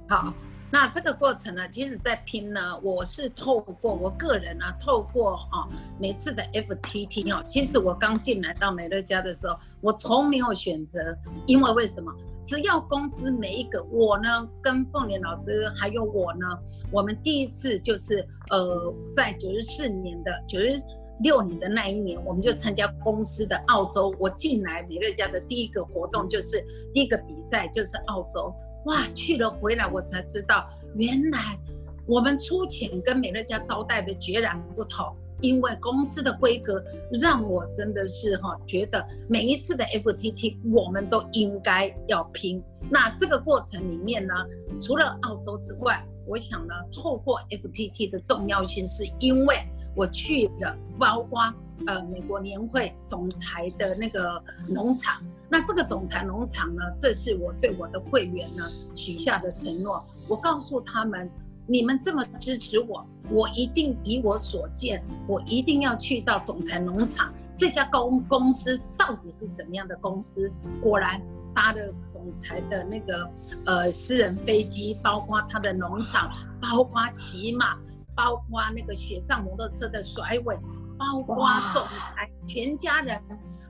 [0.09, 0.33] 好。
[0.75, 12.13] 那这个过程呢，其实在拼呢，我是透过我个人呢，透过啊每次的 FTT 哦，其实我刚进来到美乐家的时候，我从没有选择，因为为什么？
[12.45, 16.45] 只要公司每一个我呢，跟凤莲老师还有我呢，
[16.91, 20.75] 我们第一次就是呃，在九十四年的九十
[21.21, 26.61] 六年的那一年，我们就参加公司的澳洲，我进来美乐家的第一个活动就是
[26.93, 28.53] 第一个比赛就是澳洲。
[28.85, 31.59] 哇，去了回来我才知道，原来
[32.07, 35.15] 我们出钱跟美乐家招待的截然不同。
[35.41, 36.83] 因为公司的规格
[37.21, 42.63] 让我真的是哈觉得每一次的 FTT 我们都应该要拼。
[42.89, 44.33] 那这个过程里面呢，
[44.81, 49.57] 除了澳洲之外，我想呢，透过 FTT 的重要性，是因为
[49.95, 51.43] 我去了包括
[51.87, 54.43] 呃美国年会总裁的那个
[54.75, 55.23] 农场。
[55.49, 60.03] 那这个总裁农场呢，这是我对我的会员呢许下的承诺。
[60.31, 61.31] 我告诉他们，
[61.67, 70.51] 你们这么支持我，我一定以我所见，我一定要去到总裁农场这家公公司到底是怎么样的公司。
[70.83, 71.21] 果然
[71.55, 73.31] 搭的总裁的那个
[73.67, 77.79] 呃私人飞机，包括他的农场，包括骑马。
[78.17, 80.57] 包括那个雪上摩托车的甩尾，
[80.97, 83.21] 包括总裁全家人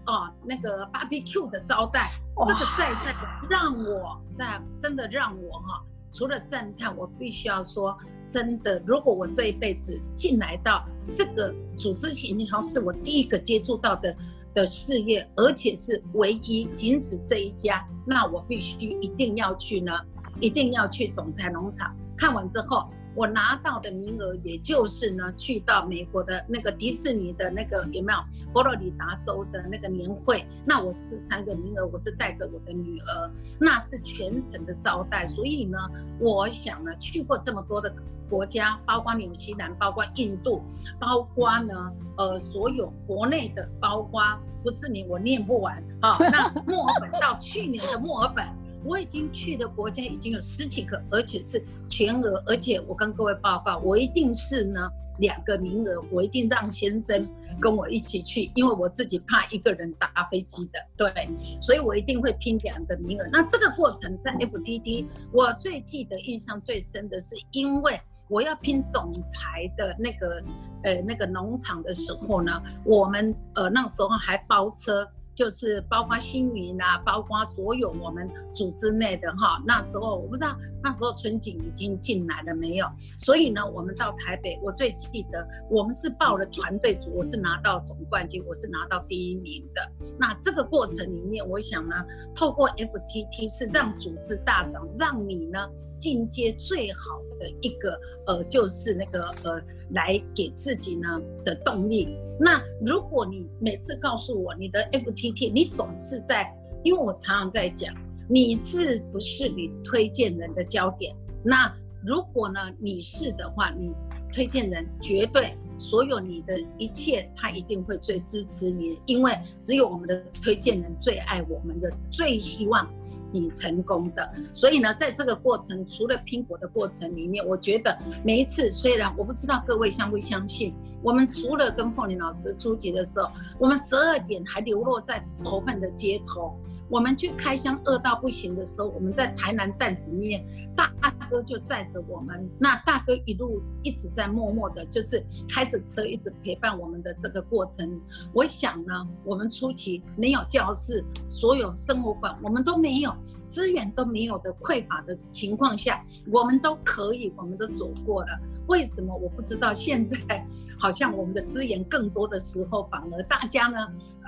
[0.05, 2.03] 哦那个 barbecue 的招待，
[2.47, 3.16] 这个在在
[3.49, 7.97] 让我在真的让我哈，除了赞叹，我必须要说，
[8.29, 14.14] 真的，如果我这一辈子进来到这个组织型号是我第一个接触到的。
[14.54, 19.92] 的事业，而且是唯一仅止这一家，那我必须一定要去呢，
[20.40, 28.18] 一定要去总裁农场看完之后，我拿到的名额，也就是呢，去到美国的那个迪士尼的那个有没有
[28.52, 35.78] 佛罗里达州的那个年会，那我是三个名额，我是带着我的女儿，那是全程的招待，所以呢，
[36.20, 37.92] 我想呢，去过这么多的。
[38.28, 40.62] 国家包括纽西兰，包括印度，
[40.98, 44.22] 包括呢，呃，所有国内的，包括
[44.62, 46.16] 不是你我念不完啊。
[46.32, 48.44] 那墨尔本到去年的墨尔本，
[48.84, 57.28] 我已经去的国家已经有十几个，而且是全额，而且我跟各位报告，我一定是呢两个名额，我一定让先生
[57.60, 61.28] 跟我一起去，因为我自己怕一个人搭飞机的，对，
[61.60, 63.28] 所以我一定会拼两个名额。
[63.30, 68.00] 那这个过程在 FTT，我最记得印象最深的是因为。
[68.28, 70.42] 我要拼总裁的那个，
[70.82, 75.08] 呃，那个农场的时候呢，我们呃那时候还包车。
[75.35, 82.87] 就是包括新云啊，包括所有我们组织内的哈，那时候我不知道那时候春景已经进来了没有，
[83.18, 89.83] 所以呢，我们到台北，我最记得我们是报了团队组，我是拿到总冠军，我是拿到第一名的。
[90.18, 91.97] 那这个过程里面，我想呢，
[92.35, 95.59] 透过 FTT 是让组织大涨，让你呢
[95.99, 101.09] 进阶最好的一个呃，就是那个呃，来给自己呢
[101.44, 102.16] 的动力。
[102.38, 107.94] 那如果你每次告诉我你的 FT 你总是在，因为我常常在讲，
[108.28, 111.14] 你是不是你推荐人的焦点？
[111.44, 111.72] 那
[112.06, 113.90] 如果呢，你是的话，你
[114.32, 115.56] 推荐人绝对。
[115.78, 122.88] 所有你的一切，他一定会最支持你，因为只有我们的推荐人最爱我们的，最希望
[123.32, 124.32] 你成功的。
[124.52, 136.54] 所以呢，在这个过程，除了拼搏的过程里面，我觉得每一次，虽然我不知道各位相不相信，我们除了跟凤玲老师出击的时候，我们十二点还流落在头份的街头，
[136.88, 140.44] 我们去开箱饿到不行的时候，我们在台南担子面，
[140.76, 140.92] 大
[141.35, 145.64] 哥就载着我们，那大哥一路一直在默默的，就是开。
[145.64, 147.99] 着车一直陪伴我们的这个过程，
[148.35, 148.92] 我想呢，
[149.25, 153.11] 我们初期没有教室，所有生活馆我们都没有，
[153.49, 158.29] 资源都没有的匮乏的情况下，我们都可以，我们都走过了。
[158.68, 159.73] 为什么我不知道？
[159.73, 160.47] 现在
[160.79, 163.79] 好像我们的资源更多的时候，反而大家呢，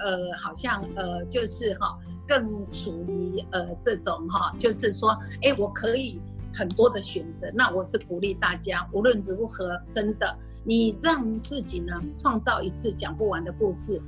[0.03, 5.11] 呃，好像呃，就是哈，更处于呃这种哈，就是说，
[5.43, 6.19] 哎，我可以。
[6.57, 14.01] 很多的选择，那我是鼓励大家，无论如何，真的，你让自己呢创造一次讲不完的故事。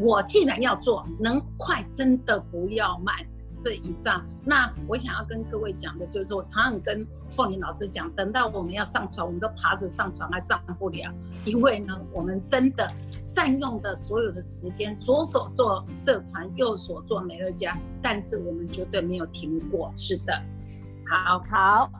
[0.00, 3.14] 我既然要做，能快真的不要慢。
[3.60, 19.92] 这以上，那我想要跟各位讲的就是，我常常跟凤玲老师讲，等到我们要上床，我们都爬着上床还上不了，因为呢，我们真的善用的所有的时间，左手做社团，右手做美乐家，但是我们绝对没有停过。
[19.94, 20.42] 是的。
[21.12, 21.42] 好。
[21.50, 21.90] 好。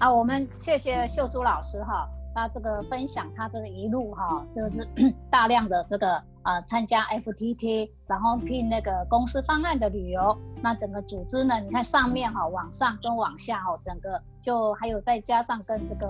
[0.00, 4.88] 啊，我们谢谢秀珠老师哈，他这个分享他这个一路哈，就是
[5.30, 16.08] 大量的这个呃参加 FTT，然后聘那个公司方案的旅游，那整个组织呢，你看上面哈，往上跟往下哈，整个就还有再加上跟这个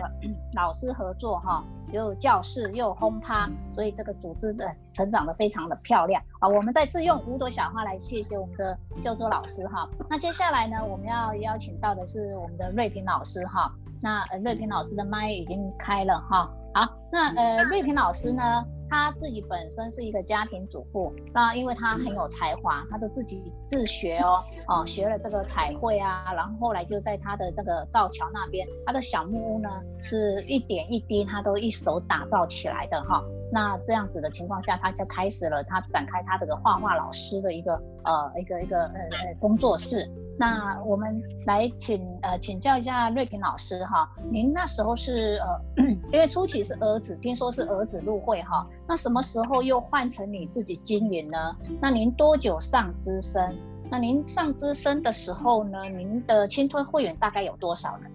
[0.57, 1.65] 老师合作哈。
[1.93, 6.49] 又有教室，又有轰趴，所以这个组织的成长的非常的漂亮啊！
[6.49, 9.87] 我们再次用五朵小花来谢谢我们的秀珠老师哈。
[10.09, 13.71] 那接下来呢，我们要邀请到的是我们的瑞平老师哈。
[14.01, 16.51] 那呃，瑞平老师的麦已经开了哈。
[16.73, 18.65] 好，那呃，瑞平老师呢？
[18.93, 29.71] 他自己本身是一个家庭主妇，那因为他很有才华，他都自己自学哦，哦，学了这个彩绘啊，然后后来就在他的那个造桥那边，他的小木屋呢，
[30.03, 33.25] 是一点一滴他都一手打造起来的哈。
[33.51, 37.73] 那这样子的情况下，他就开始了他展开他这个画画老师的一个
[38.05, 40.07] 呃一个一个呃呃工作室。
[40.39, 51.39] 那我们来请呃请教一下瑞平老师哈，您那时候是呃， 因为初期是儿子，听说是儿子入会哈，那什么时候又换成你自己经营呢？
[51.81, 53.57] 那您多久上资深？
[53.91, 58.07] 那您上资深的时候呢，您的清退会员大概有多少呢？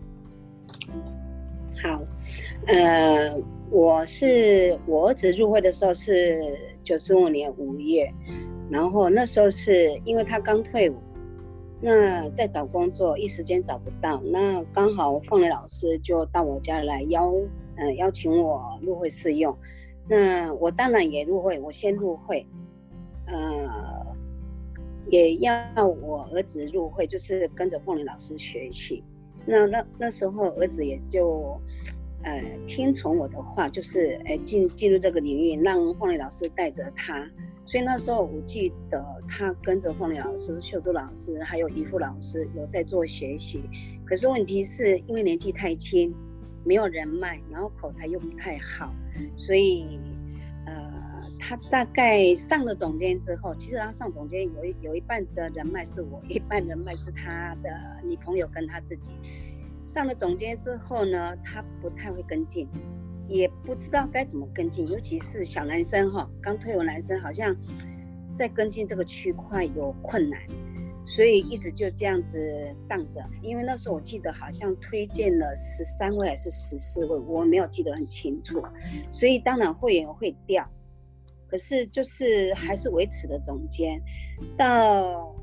[1.83, 2.01] 好，
[2.65, 3.39] 呃，
[3.69, 8.11] 我是我儿子入会的时候是九十五年五月，
[8.71, 10.95] 然后那时候是因为他刚退伍。
[11.79, 14.21] 那在找工作，一时间找不到。
[14.25, 17.31] 那刚好凤雷老师就到我家来邀
[17.75, 19.55] 嗯，邀请我入会试用。
[20.09, 22.43] 那我当然也入会，我先入会，
[23.27, 24.05] 呃，
[25.09, 29.03] 也要我儿子入会，就是跟着凤雷老师学习。
[29.45, 31.61] 那那那时候儿子也就，
[32.23, 37.29] 呃，听从我的话，就是呃进进入这个领域，让凤雷老师带着他。
[37.67, 43.61] 所以那时候我记得他跟着凤玲老师、秀珠老师还有怡富老师有在做学习。
[44.03, 46.11] 可是问题是因为年纪太轻。
[46.65, 48.93] 没有人脉，然后口才又不太好，
[49.37, 49.97] 所以，
[50.65, 50.93] 呃，
[51.39, 57.69] 他大概上了总监之后，其实他上总监有一有一半的人脉是我，一半人脉是他的
[58.03, 59.11] 女朋友跟他自己。
[59.87, 62.67] 上了总监之后呢，他不太会跟进，
[63.27, 67.55] 也不知道该怎么跟进，尤其是小男生哈，刚退伍男生好像
[68.35, 70.39] 在跟进这个区块有困难。
[71.09, 72.37] 所以一直就这样子
[72.85, 78.61] 荡着，因为那时候我记得好像推荐了十三位还是十四位，我没有记得很清楚，
[79.09, 80.69] 所以当然会员会掉，
[81.47, 84.01] 可是就是还是维持的总监，
[84.57, 85.33] 到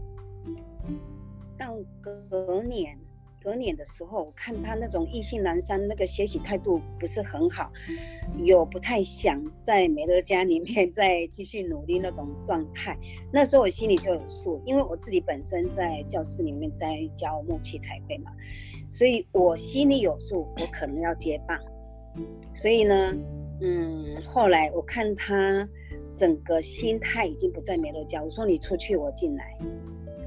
[1.56, 2.98] 到隔年。
[3.44, 7.70] 隔年的时候，我看他那种意兴阑珊，那个学习态度不是很好，
[8.38, 12.96] 有不太想在美乐家里面 再继续努力那种状态。
[13.30, 18.32] 那时候我心里就有数，因为我自己本身在教室里面在教木器彩绘嘛，
[18.90, 21.60] 所以我心里有数，我可能要接棒。
[22.54, 23.14] 所以呢，
[23.60, 25.68] 嗯，后来我看他
[26.16, 29.58] 整个心态已经不在美乐家，我说你出去，我进来。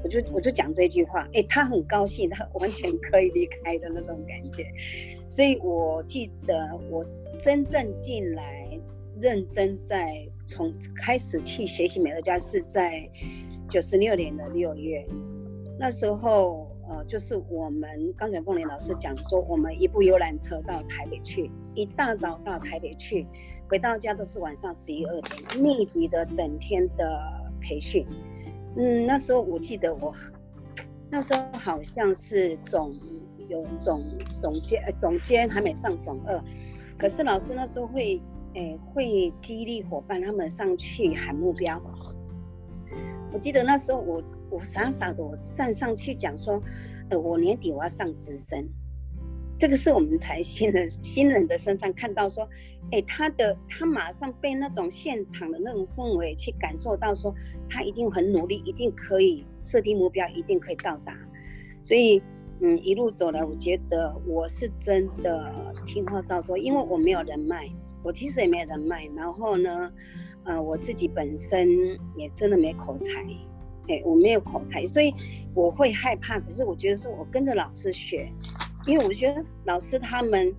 [0.02, 4.66] 我就我就讲这句话，哎，他很高兴，他完全可以离开的那种感觉。
[5.26, 7.04] 所以我记得我
[7.38, 8.78] 真正进来
[9.20, 13.08] 认真在从开始去学习美乐家是在
[13.68, 15.04] 九十六年的六月，
[15.78, 23.26] 那时候呃就是我们刚才凤莲老师讲说，我们一部游览车到台北去，一大早到台北去，
[23.68, 27.20] 回到家都是晚上十一二点，密集的整天的
[27.60, 28.06] 培训。
[28.76, 30.14] 嗯，那时候我记得我，
[31.10, 32.94] 那时候好像是总
[33.48, 34.02] 有总
[34.38, 36.40] 总监，总监还没上总二，
[36.96, 38.20] 可是老师那时候会，
[38.54, 41.80] 诶，会激励伙伴他们上去喊目标。
[43.32, 46.62] 我记得那时候我我傻傻的我站上去讲说，
[47.10, 48.68] 呃，我年底我要上直升。
[49.58, 52.48] 这个是我们才新人 新人的身上看到说，
[52.92, 57.34] 哎，他的他马上被那种现场的那种氛围去感受到说，
[57.68, 61.12] 他一定很努力，一定可以设定目标，一定可以到达。
[61.82, 62.22] 所以，
[62.60, 65.52] 嗯，一路走来，我觉得我是真的
[65.86, 67.68] 听话照做，因为我没有人脉，
[68.04, 69.08] 我其实也没有人脉。
[69.16, 69.92] 然后呢，
[70.44, 71.68] 呃，我自己本身
[72.16, 73.12] 也真的没口才，
[73.88, 75.12] 哎，我没有口才，所以
[75.52, 76.38] 我会害怕。
[76.38, 78.32] 可是我觉得说我跟着老师学。
[78.88, 80.50] 因为我觉得老师他们，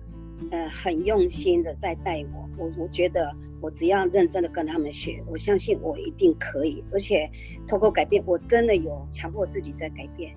[0.52, 2.48] 呃，很用心的在带我。
[2.56, 3.28] 我我觉得
[3.60, 6.84] 我只要认真的跟他们学，我相信我一定可以。
[6.92, 7.28] 而且
[7.66, 10.32] 透过改变，我真的有强迫自己在改变，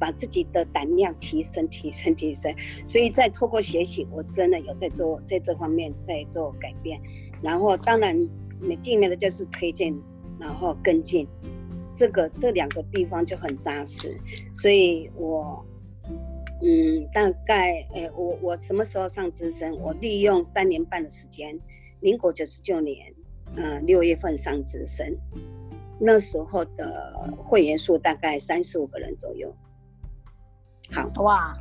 [0.00, 2.52] 把自己的胆量提升、提升、提升。
[2.84, 7.00] 所以在透过学习，我真的有在做在这方面在做改变。
[7.40, 8.18] 然后当然，
[8.60, 9.96] 你地面的就是推荐，
[10.40, 11.24] 然后跟进，
[11.94, 14.18] 这个这两个地方就很扎实。
[14.52, 15.64] 所以我。
[16.62, 19.76] 嗯，大概诶，我我什么时候上资深？
[19.76, 21.58] 我利用三年半的时间，
[22.00, 23.12] 民国九十九年，
[23.56, 25.14] 嗯，六月份上资深，
[26.00, 29.54] 那时候的会员数大概三十五个人左右。
[30.92, 31.54] 好哇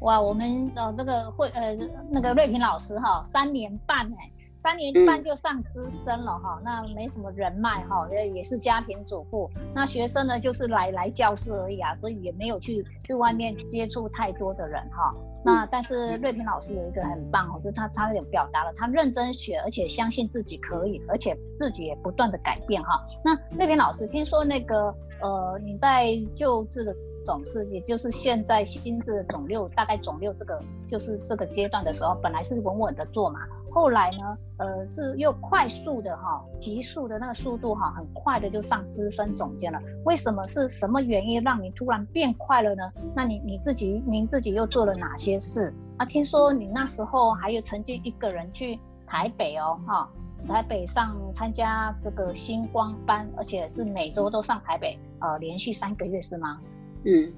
[0.00, 1.76] 哇，我们的那个会呃
[2.10, 4.30] 那个瑞平老师哈，三年半哎。
[4.60, 9.50] 三年半就上资深了哈，那没什么人脉哈，也也是家庭主妇。
[9.74, 15.14] 那学生呢，就是来来教室而已啊，所以也没有去去外面接触太多的人哈。
[15.42, 23.02] 那但是瑞平老师有一个很棒哦，就他他有表达了他认真学，而且相信自己可以，而且自己也不断的改变哈。
[23.24, 26.94] 那瑞平老师听说那个呃你在救治的
[27.24, 33.40] 总是，也就是现在心智肿瘤大概肿瘤这个就是这个阶段的时候，本来是稳稳的做嘛。
[33.72, 39.78] 后来呢，呃，是又快速的哈，急速的那个速度哈，很快的就上资深总监了。
[40.04, 42.92] 为什么是什么原因让你突然变快了呢？
[43.14, 45.72] 那你你自己您自己又做了哪些事？
[45.98, 50.10] 啊，听说你那时候还有曾经一个人去台北哦，哈，
[50.48, 56.60] 台北上参加这个星光班，而且是每周都上台北，呃，连续三个月是吗？
[57.04, 57.32] 嗯，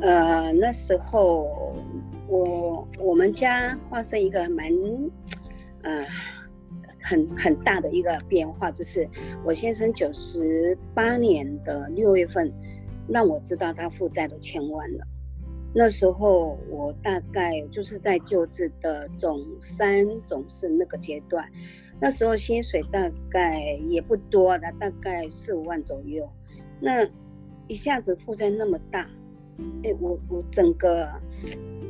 [0.00, 1.46] 呃，那时候
[2.26, 4.66] 我我们家发生一个蛮。
[5.82, 6.04] 呃，
[7.02, 9.08] 很很大的一个变化，就是
[9.44, 12.52] 我先生九十八年的六月份，
[13.08, 15.06] 让我知道他负债都千万了。
[15.74, 21.46] 那时候我大概就是在救治的总三总四那个阶段，
[22.00, 26.28] 那时候薪水大概也不多的，大概四五万左右。
[26.80, 27.06] 那
[27.66, 29.08] 一下子负债那么大，
[29.82, 31.06] 哎，我我整个，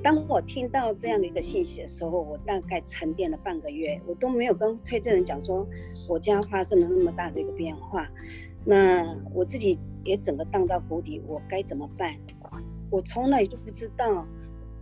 [0.03, 5.67] 当我听到这样的一个信息的时候，我大概沉淀了半个月，我都没有跟推荐人讲说
[6.09, 8.09] 我家发生了那么大的一个变化。
[8.65, 12.15] 那我自己也整个荡到谷底，我该怎么办？
[12.91, 14.27] 我从来就不知道，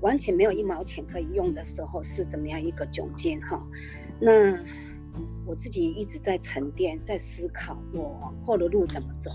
[0.01, 3.61] 完全没有一毛钱可以用的时候是怎么样一个窘境哈。
[4.21, 4.59] 那
[5.47, 9.31] 我自己一直在沉淀，在思考我往后的路怎么走。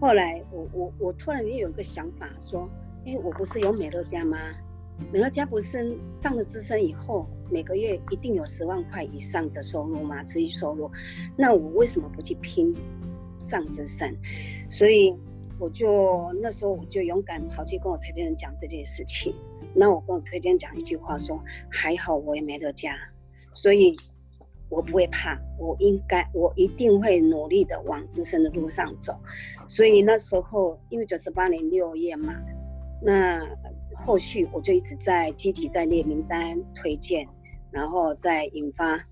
[0.00, 2.68] 后来我我我突然间有一个想法，说，
[3.06, 4.38] 哎，我不是有美乐家吗？
[5.12, 10.22] 美乐家不是上了资深以后，每个月一定有十万块以上的收入吗？
[10.24, 10.90] 持续收入，
[11.36, 12.74] 那我为什么不去拼
[13.38, 14.16] 上资深？
[14.70, 15.14] 所以。
[15.58, 19.32] 我就那时候我就勇敢跑去跟我推荐人讲这件事情，
[19.72, 21.40] 那我跟我推荐讲一句话说，
[21.70, 22.96] 还好我也没得家，
[23.52, 23.94] 所以
[24.68, 29.14] 我不会怕，我应该我一定会努力的往资深的路上走，
[29.68, 32.34] 所以那时候因为九十八年六月嘛，
[33.00, 33.46] 那
[34.04, 37.26] 后续我就一直在积极在列名单推荐，
[37.70, 39.02] 然后再引发。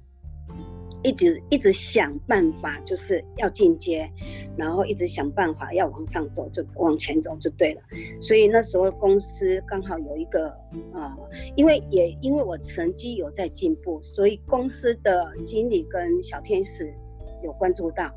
[1.02, 4.06] 一直一直想办法，就是要进阶，
[4.54, 7.80] 然后一直想办法要往上走，就往前走就对了。
[8.20, 10.54] 所以那时候公司刚好有一个
[10.92, 11.18] 呃，
[11.56, 16.92] 因为也因为我成绩有在进步，所以公司的经理跟小天使
[17.42, 18.14] 有关注到，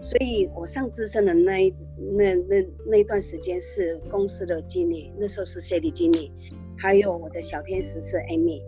[0.00, 1.72] 所以我上资深的那一
[2.16, 6.32] 那那那段时间是公司的经理，那时候是谢理经理，
[6.76, 8.62] 还有我的小天使是 Amy。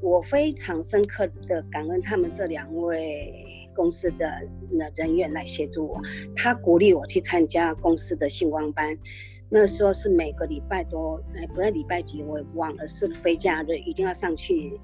[0.00, 3.32] 我非常深刻的感恩他们这两位
[3.72, 4.26] 公司的
[4.70, 6.00] 那人员来协助我，
[6.34, 8.98] 他鼓励我去参加公司的星光班，
[9.48, 14.80] 那时候是每个礼拜都，哎，不是礼拜几，我忘了，是非假日一定要上去，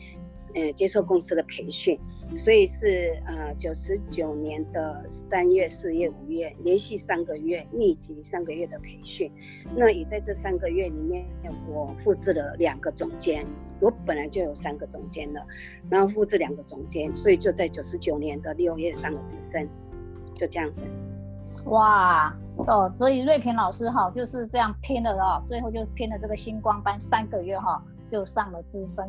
[0.54, 1.98] 呃，接受公司的培训。
[2.36, 9.32] 所以是呃九十九年的三月、四月、五月，连续三个月密集三个月的培训。
[9.74, 11.24] 那也在这三个月里面，
[11.66, 13.46] 我复制了两个总监。
[13.80, 15.40] 我本来就有三个总监了，
[15.88, 19.66] 然后复制两个总监，所以就在九十九年的六月上了资深，
[20.34, 20.82] 就这样子。
[21.66, 22.30] 哇
[22.66, 29.08] 哦，所以瑞平老师哈就是这样拼了哦，最后就拼了这个星光班三个月哈，就上了资深。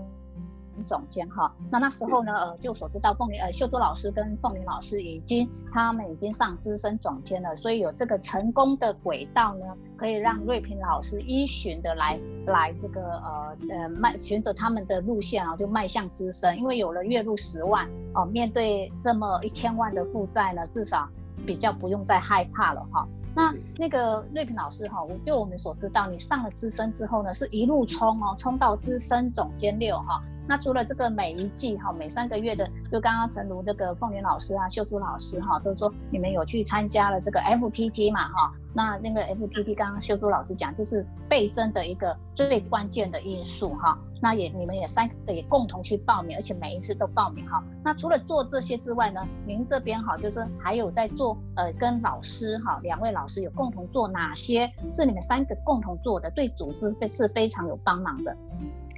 [0.86, 9.65] 总监哈，那那时候呢，呃，就所知道凤玲呃秀珠老师跟凤玲老师已经他们已经上资深总监了，所以有这个成功的轨道呢，
[9.97, 21.07] 可以让瑞平老师依循的来来这个呃呃迈循着他们的路线啊，就迈向资深，因为有了月入十万哦，面对这么一千万的负债呢，至少
[21.45, 23.07] 比较不用再害怕了哈。
[23.39, 30.19] 那那个瑞克老师哈，我就我们所知道，你上了资深之后呢，是一路冲哦，冲到资深总监六哈。
[30.45, 38.51] 那除了这个每一季哈，每三个月的，就刚刚陈如那个凤云老师啊、秀珠老师哈，都说你们有去参加了这个 FPT 嘛哈。
[38.74, 43.97] 那那个 FPT 刚刚秀珠老师讲，就是倍增的一个最关键的因素哈。
[44.22, 47.63] 那也你们也三个也共同去报名，而且每一次都报名哈。
[47.84, 58.36] 那除了做这些之外呢，您这边哈就是还有在做呃跟老师哈两位老师有共同做哪些是你们三个共同做的，对组织是非常有帮忙的。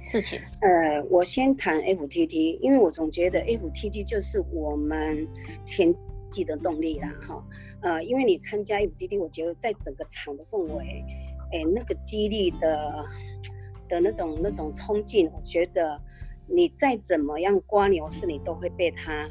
[0.08, 5.26] 事情，呃，我先谈 FTT，因为我总觉得 FTT 就是我们
[5.64, 5.94] 前
[6.32, 7.40] 进的动力啦，哈，
[7.82, 11.04] 呃，因为你参加 FTT，我觉得在整个场的氛围，
[11.52, 13.04] 哎，那个激励的
[13.88, 16.00] 的那种那种冲劲，我觉得
[16.46, 19.28] 你再怎么样刮牛市，你都会被他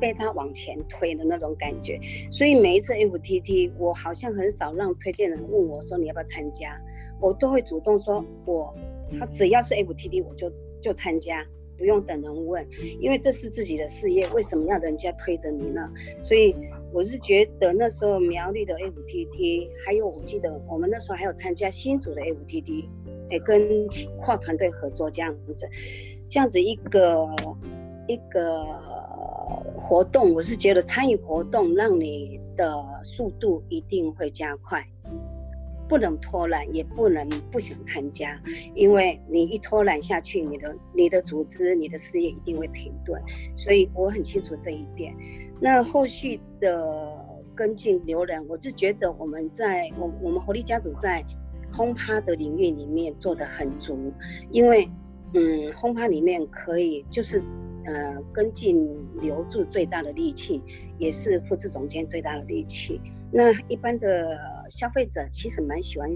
[0.00, 2.00] 被他往前推的那种感觉，
[2.30, 6.80] 所以每一次 FTT，我好像很少让推荐人问我说你要不要参加，
[7.20, 8.74] 我都会主动说我。
[9.18, 10.52] 他只要是 F T T，我就
[10.82, 11.42] 就参加，
[11.78, 12.68] 不用等人问，
[13.00, 15.90] 因为这是自己的事业，为什么要人家推着你呢？
[16.22, 16.54] 所以
[16.92, 22.88] 我是觉得那时候苗栗的 F T T，还有我记得我们那时候还有参加新组的 F T T，
[23.30, 23.86] 哎，跟
[24.20, 25.68] 跨团队合作这样子，
[26.26, 27.26] 这样子一个
[28.06, 28.64] 一个
[29.76, 34.84] 活动，我是觉得参与活动让你的速度一定会加快。
[35.88, 38.40] 不能拖懒，也不能不想参加，
[38.74, 43.20] 因为你一拖懒下去，你的你的组织、你的事业一定会停顿。
[43.56, 45.14] 所以我很清楚这一点。
[45.60, 47.12] 那后续的
[47.54, 51.24] 跟进留人，我就觉得我们在我我们活力家族在
[51.72, 54.12] 轰趴的领域里面做的很足，
[54.50, 54.88] 因为
[55.34, 57.42] 嗯，轰趴里面可以就是
[57.84, 58.88] 呃跟进
[59.20, 60.62] 留住最大的力气，
[60.96, 63.00] 也是副总监最大的力气。
[63.30, 66.10] 那一般的消费者其实蛮喜欢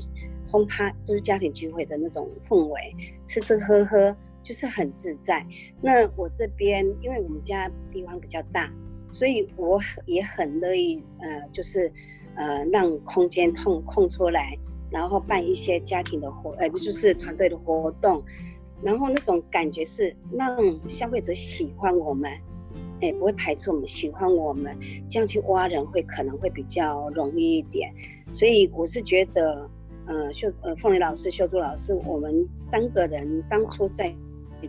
[0.51, 2.95] 轰趴，就是家庭聚会的那种氛围，
[3.27, 5.45] 吃吃喝喝就是很自在。
[5.81, 8.73] 那我这边因为我们家地方比较大，
[9.11, 11.91] 所以我也很乐意，呃，就是
[12.37, 14.57] 呃让空间空空出来，
[14.91, 18.23] 然后办一些家庭的活，呃，就是团队的活动，
[18.83, 20.57] 然后那种感觉是让
[20.89, 22.31] 消费者喜欢我们。
[23.03, 24.79] 哎，不会排斥我们，喜欢我们，
[25.11, 27.93] 这样去挖人会可能会比较容易一点。
[28.33, 29.69] 所以我是觉得，
[30.07, 34.15] 呃，秀呃凤梨老师、秀珠老师，我们三个人当初在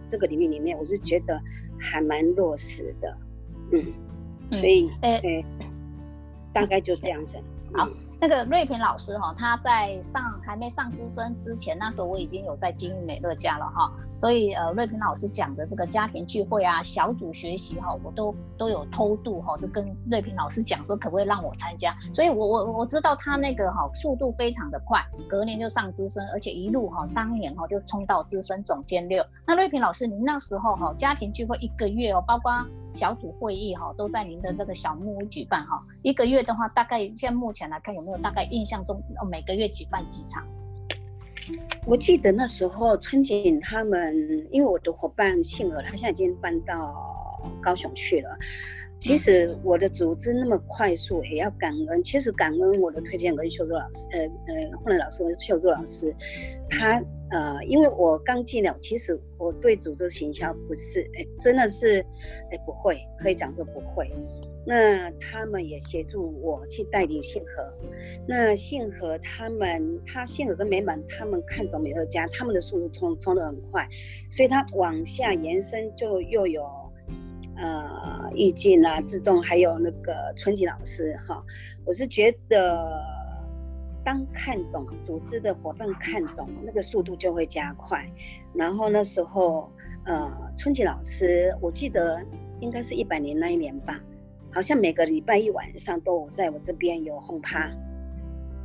[0.08, 1.40] 这个领域里面，我是觉得
[1.80, 3.18] 还蛮落实的，
[3.72, 3.94] 嗯，
[4.52, 5.46] 所以哎，
[6.52, 7.38] 大概就这样子。
[7.74, 7.88] 好。
[8.26, 21.94] 那个瑞平老师哈，他在上还没上资深之前，那时候我已经有在经营美乐家了哈，所以呃，瑞平老师讲的这个家庭聚会啊、小组学习哈，我都都有偷渡哈，就跟瑞平老师讲说，可不可以让我参加？
[22.14, 29.22] 所以我我我知道他那个哈速度非常的快，隔年就上资深，而且一路哈当年哈就冲到资深总监六。
[29.46, 32.66] 那瑞平老师，您那时候哈家庭聚会一个月哦，包括。
[32.94, 40.46] 小组会议哈都在您的那个小木屋举办哈，一个月的话大概现在目前来看有没有大概印象中每个月举办几场？
[41.86, 44.16] 我记得那时候春景他们，
[44.50, 46.96] 因为我的伙伴杏儿，他现在已经搬到
[47.62, 48.30] 高雄去了。
[49.00, 52.02] 其实我的组织那么快速，也要感恩。
[52.02, 56.16] 其实感恩我的推荐跟秀珠老师，呃呃，后来老师秀珠老师，
[56.70, 57.04] 他
[57.34, 62.06] 呃，因为我刚进了，其实我对组织行销不是，哎，真的是，
[62.52, 64.08] 哎，不会，可以讲说不会。
[64.66, 67.74] 那他们也协助我去带领信和，
[68.28, 73.86] 那信和他们，他信和跟美满他们看懂美乐家，他们的速度冲冲得很快，
[74.30, 76.64] 所以他往下延伸就又有。
[77.56, 81.44] 呃，易静啊，志重，还有那个春吉老师哈，
[81.86, 83.00] 我是觉得，
[84.04, 88.10] 当看懂组织的伙伴看懂，那个速度就会加快。
[88.54, 89.70] 然后那时候，
[90.06, 92.22] 呃，春吉老师，我记得
[92.60, 94.00] 应该是一百年那一年吧，
[94.52, 97.72] 好像每个礼拜一晚上都在我这边有轰趴。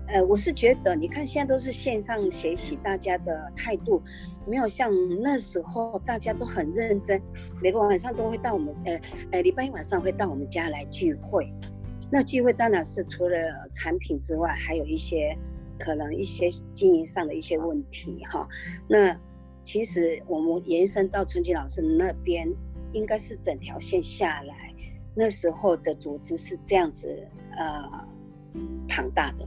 [0.09, 4.03] 呃，我是觉得，你看现在都是线上学习，大家的态度
[4.47, 7.20] 没有像那时候大家都很认真，
[7.62, 9.01] 每个晚上都会到我们，呃，
[9.32, 11.53] 呃，礼拜一晚上会到我们家来聚会。
[12.11, 13.36] 那机会当然是除了
[13.72, 15.36] 产品之外，还有一些
[15.78, 18.48] 可能一些经营上的一些问题哈。
[18.88, 19.14] 那
[19.62, 22.48] 其实我们延伸到春吉老师那边，
[22.92, 24.74] 应该是整条线下来，
[25.14, 27.14] 那时候的组织是这样子，
[27.56, 28.06] 呃，
[28.88, 29.46] 庞大的。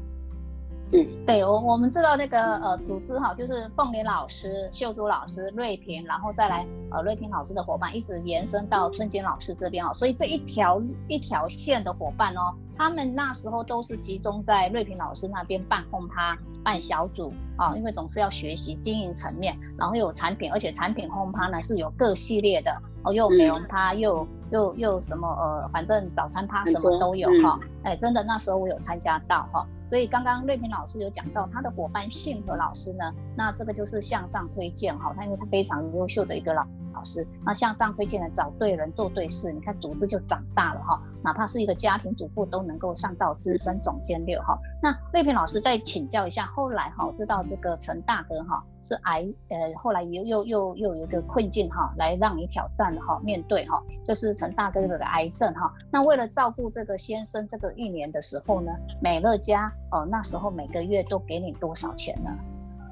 [0.94, 29.66] 嗯，对我我们知道那个呃组织哈，就是凤莲老师、秀珠老师、瑞平，然后再来呃瑞平老师的伙伴，一直延伸到春金老师这边哦，所以这一条一条线的伙伴哦，他们那时候都是集中在瑞平老师那边办轰趴、办小组啊，因为总是要学习经营层面，然后有产品，而且产品轰趴呢是有各系列的哦，又美容趴，又又又什么呃，反正早餐趴什么都有哈，哎，真的那时候我有参加到哈。
[29.92, 36.66] 所以刚刚瑞平老师有讲到他的伙伴信和老师呢，那这个就是向上推荐哈，他因为他非常优秀的一个老。
[37.02, 41.02] 老师，那向上推荐的找对人做对事，你看组织就长大了哈。
[41.24, 44.56] 哪怕是一个家庭主妇都能够上到资深总监六哈。
[44.84, 55.74] 那瑞平老师再请教一下，后来哈知道这个陈大哥哈是癌，呃后来又又又又有一个困境哈，来让你挑战哈面对哈，就是陈大哥的癌症哈。
[55.91, 58.72] 那为了照顾这个先生这个一年的时候呢，
[59.02, 62.30] 美乐家哦那时候每个月都给你多少钱呢？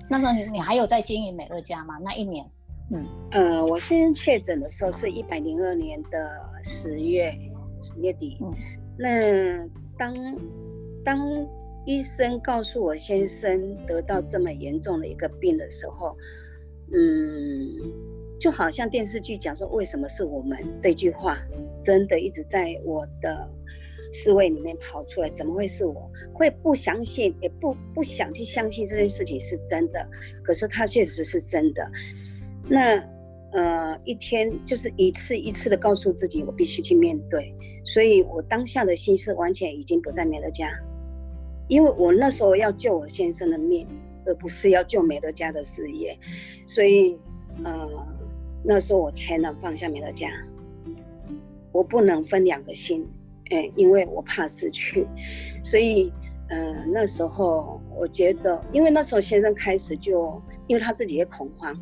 [0.10, 2.00] 那么你你还有在经营美乐家吗？
[2.02, 2.50] 那一年？
[2.92, 6.32] 嗯，呃，我先确诊的时候是一百零二年的
[6.64, 7.32] 十月
[7.82, 8.38] 十月底。
[8.42, 8.54] 嗯，
[8.98, 9.68] 那
[9.98, 10.14] 当
[11.06, 11.48] 当
[11.86, 16.18] 医生告诉我先生得到这么严重的一个病的时候，
[16.92, 17.78] 嗯，
[18.40, 21.38] 就好像电视剧讲说为什么是我们这句话，
[21.82, 23.48] 真的一直在我的
[24.12, 26.12] 思维里面跑出来，怎么会是我？
[26.34, 30.04] 会不相信，也不不想去相信这件事情是真的，
[30.44, 31.88] 可是它确实是真的。
[32.70, 33.04] 那，
[33.52, 37.54] 呃，一天就是一次一次的告诉自己，我必须去面对。
[37.84, 40.70] 所以我当下的心思完全已经不在美乐家，
[41.68, 43.88] 因为我那时候要救我先生的命，
[44.26, 46.16] 而不是要救美乐家的事业。
[46.68, 47.18] 所以，
[47.64, 47.90] 呃，
[48.64, 50.30] 那时候我才能放下美乐家，
[51.72, 53.08] 我不能分两个心，
[53.50, 55.08] 哎，因为我怕失去。
[55.64, 56.14] 所以，
[56.50, 61.76] 呃，那时候我觉得，因为那时候先生开始就，因为他自己也恐慌。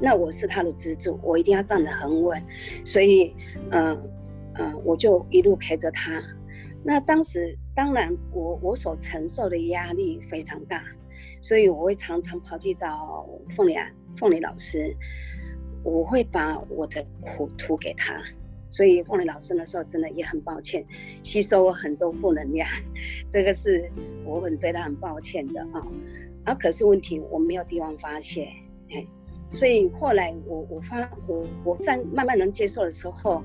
[0.00, 2.42] 那我是他的支柱，我一定要站得很稳，
[2.84, 3.34] 所以，
[3.70, 4.10] 嗯
[4.54, 6.22] 嗯，我就一路陪着他。
[6.82, 10.82] 那当时当然，我我所承受的压力非常大，
[11.42, 14.96] 所以我会常常跑去找凤梨啊，凤梨老师，
[15.82, 18.22] 我会把我的苦吐给他。
[18.70, 20.86] 所以凤梨老师那时候真的也很抱歉，
[21.24, 22.68] 吸收了很多负能量，
[23.28, 23.90] 这个是
[24.24, 25.86] 我很对他很抱歉的啊。
[26.44, 28.48] 啊，可是问题我没有地方发泄，
[28.90, 29.04] 哎，
[29.52, 33.42] 所以后来我我发我我在慢慢能接受的时候，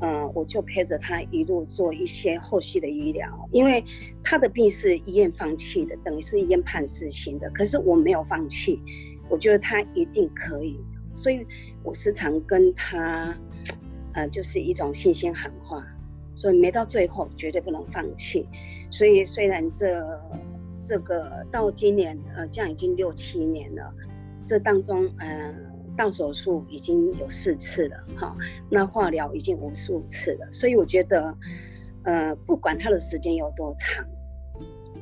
[0.00, 3.84] 嗯，我就陪着他一路做一些后续的医疗，因为
[4.22, 8.80] 他的病是医院放弃的，等于是医院判死刑的，可是我没有放弃，
[9.28, 10.78] 我觉得他一定可以，
[11.14, 11.46] 所以
[11.82, 13.34] 我时常跟他。
[14.16, 15.84] 呃，就是一种信心喊话，
[16.36, 18.46] 所以没到最后绝对不能放弃。
[18.88, 20.06] 所以虽然这
[20.86, 23.92] 这个到今年呃，这样已经六七年了，
[24.46, 25.54] 这当中呃，
[25.96, 28.36] 到手术已经有四次了哈，
[28.70, 30.52] 那化疗已经无数次了。
[30.52, 31.36] 所以我觉得，
[32.04, 34.04] 呃，不管他的时间有多长，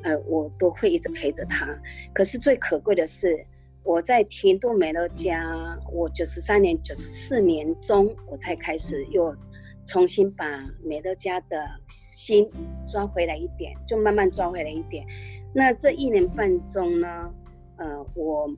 [0.02, 1.68] 呃，我都会一直陪着他。
[2.12, 3.44] 可是最可贵的是。
[3.84, 9.36] 我在停度美乐家，我九十三年、九十四年中，我才开始又
[9.84, 12.48] 重新把美乐家的心
[12.86, 15.04] 抓回来一点，就慢慢抓回来一点。
[15.52, 17.28] 那这一年半中呢，
[17.74, 18.48] 呃，我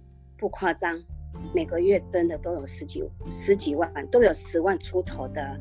[0.44, 1.02] 不夸张，
[1.54, 5.58] 每个月真的都有十几、十几万，都有十万出头的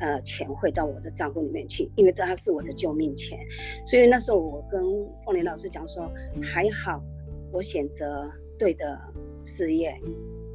[0.00, 3.38] 呃钱汇到我的账户里面去，因为这还是我的救命钱。
[3.84, 4.82] 所以那时候我跟
[5.24, 6.10] 凤莲老师讲说，
[6.42, 7.00] 还好
[7.52, 8.28] 我选择。
[8.58, 8.98] 对的
[9.44, 9.94] 事业，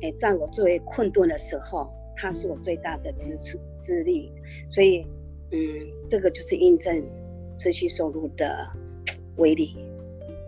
[0.01, 4.33] 哎，在我最为困顿的时候，它是我最大的支持资力，
[4.67, 5.05] 所以，
[5.51, 5.59] 嗯，
[6.09, 6.99] 这个就是印证
[7.55, 8.67] 持续收入的
[9.37, 9.77] 威力。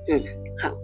[0.09, 0.19] 嗯，
[0.63, 0.75] 好，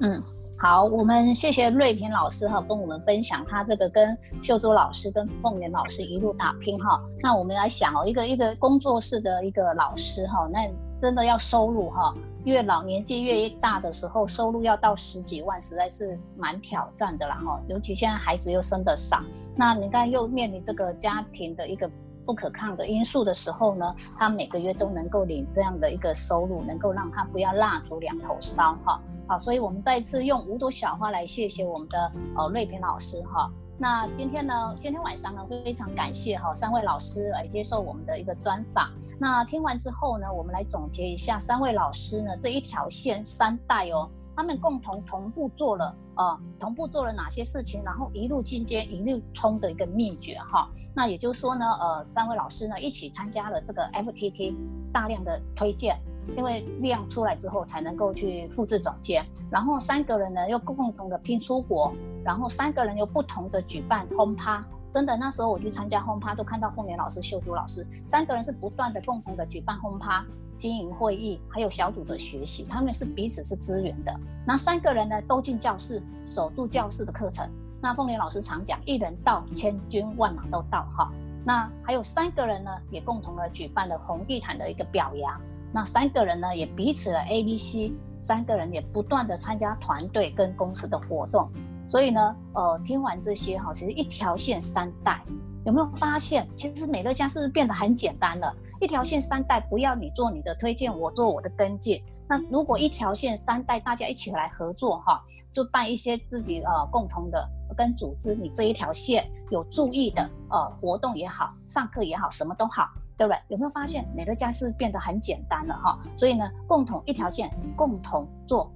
[0.00, 0.22] 嗯，
[0.58, 6.98] 好，我们谢谢瑞平老师哈，跟我们分享他这个跟秀珠老师跟凤莲老师一路打拼哈。
[7.20, 10.66] 那我们来想哦，一个一个工作室的一个老师哈，那
[10.98, 12.14] 真的要收入哈。
[12.44, 17.60] 越老年纪越大的时候，收入要到十几万，实在是蛮挑战的啦哈。
[17.68, 19.20] 尤其现在孩子又生得少，
[19.54, 21.90] 那你看又面临这个家庭的一个
[22.26, 29.00] 不可抗的因素的时候呢，他每个月都能够领这样的一个收入，能够让他不要蜡烛两头烧哈。
[29.28, 33.50] 好，所以我们再次用五朵小花来谢谢我们的呃瑞平老师哈。
[33.78, 34.74] 那今天呢？
[34.76, 38.90] 今天晚上呢，非常感谢哈三位老师来接受我们的一个专访。
[39.20, 50.68] 那听完之后呢，我们来总结一下三位老师呢这一条线三代哦，他们共同同步做了呃同步做了哪些事情，然后一路进阶一路冲的一个秘诀哈。
[50.94, 54.54] 那也就是说呢，呃三位老师呢一起参加了这个 FTT
[54.92, 55.98] 大量的推荐。
[56.36, 61.92] 因为量出来之后才能够去复制总监，然后三个人呢又共同的拼出国，
[62.24, 70.24] 然后三个人又不同的举办轰趴，真的那时候我去参加轰趴都看到凤莲老师、秀珠老师三个人是不断的共同的举办轰趴、
[70.56, 74.14] 经营会议，还有小组的学习，他们是彼此是支援的。
[74.46, 77.48] 那三个人呢都进教室守住教室的课程。
[77.82, 81.12] 那凤莲老师常讲，一人到千军万马都到哈。
[81.44, 85.40] 那还有三个人呢也共同的举办了红地毯的一个表扬。
[85.72, 91.50] 那三个人呢，也彼此的 A、B、C，三个人也不断的参加团队跟公司的活动，
[91.86, 95.22] 所以呢，呃，听完这些哈，其实一条线三代，
[95.64, 98.54] 有没有发现，其实美乐家是不是变得很简单了？
[98.80, 102.02] 一条线三代，不要你做你的推荐，我做我的跟进。
[102.28, 105.22] 那如果一条线三代，大家一起来合作哈，
[105.52, 112.88] 就办一些自己呃共同的跟组织，你这一条线有注意的呃活动也好，上课也好，什么都好。
[113.18, 113.40] 对不对？
[113.48, 115.98] 有没有发现美乐家是变得很简单了哈？
[116.14, 118.70] 所以呢，共同一条线，共同做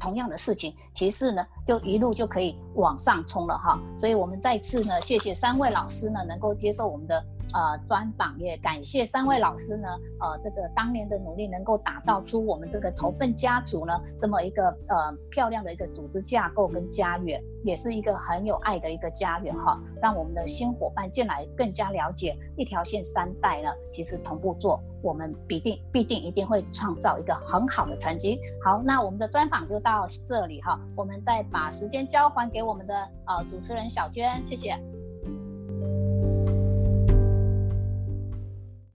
[0.00, 3.80] 同样的事情，其次呢，就一路就可以往上冲了哈。
[3.98, 7.24] 所以我们再次呢，谢谢三位老师呢，能够接受我们的。
[7.54, 9.88] 呃，专访也感谢三位老师呢，
[10.20, 28.40] 呃，这个当年的努力能够打造出我们这个头份家族呢这么一个呃漂亮的一个组织架构跟家园，也是一个很有爱的一个家园哈，让我们的新伙伴进来更加了解一条线三代呢，其实同步做，我们必定必定一定会创造一个很好的成绩。
[28.64, 32.94] 好，那我们的专访就到这里哈，我们再把时间交还给我们的
[33.26, 34.95] 呃主持人小娟，谢谢。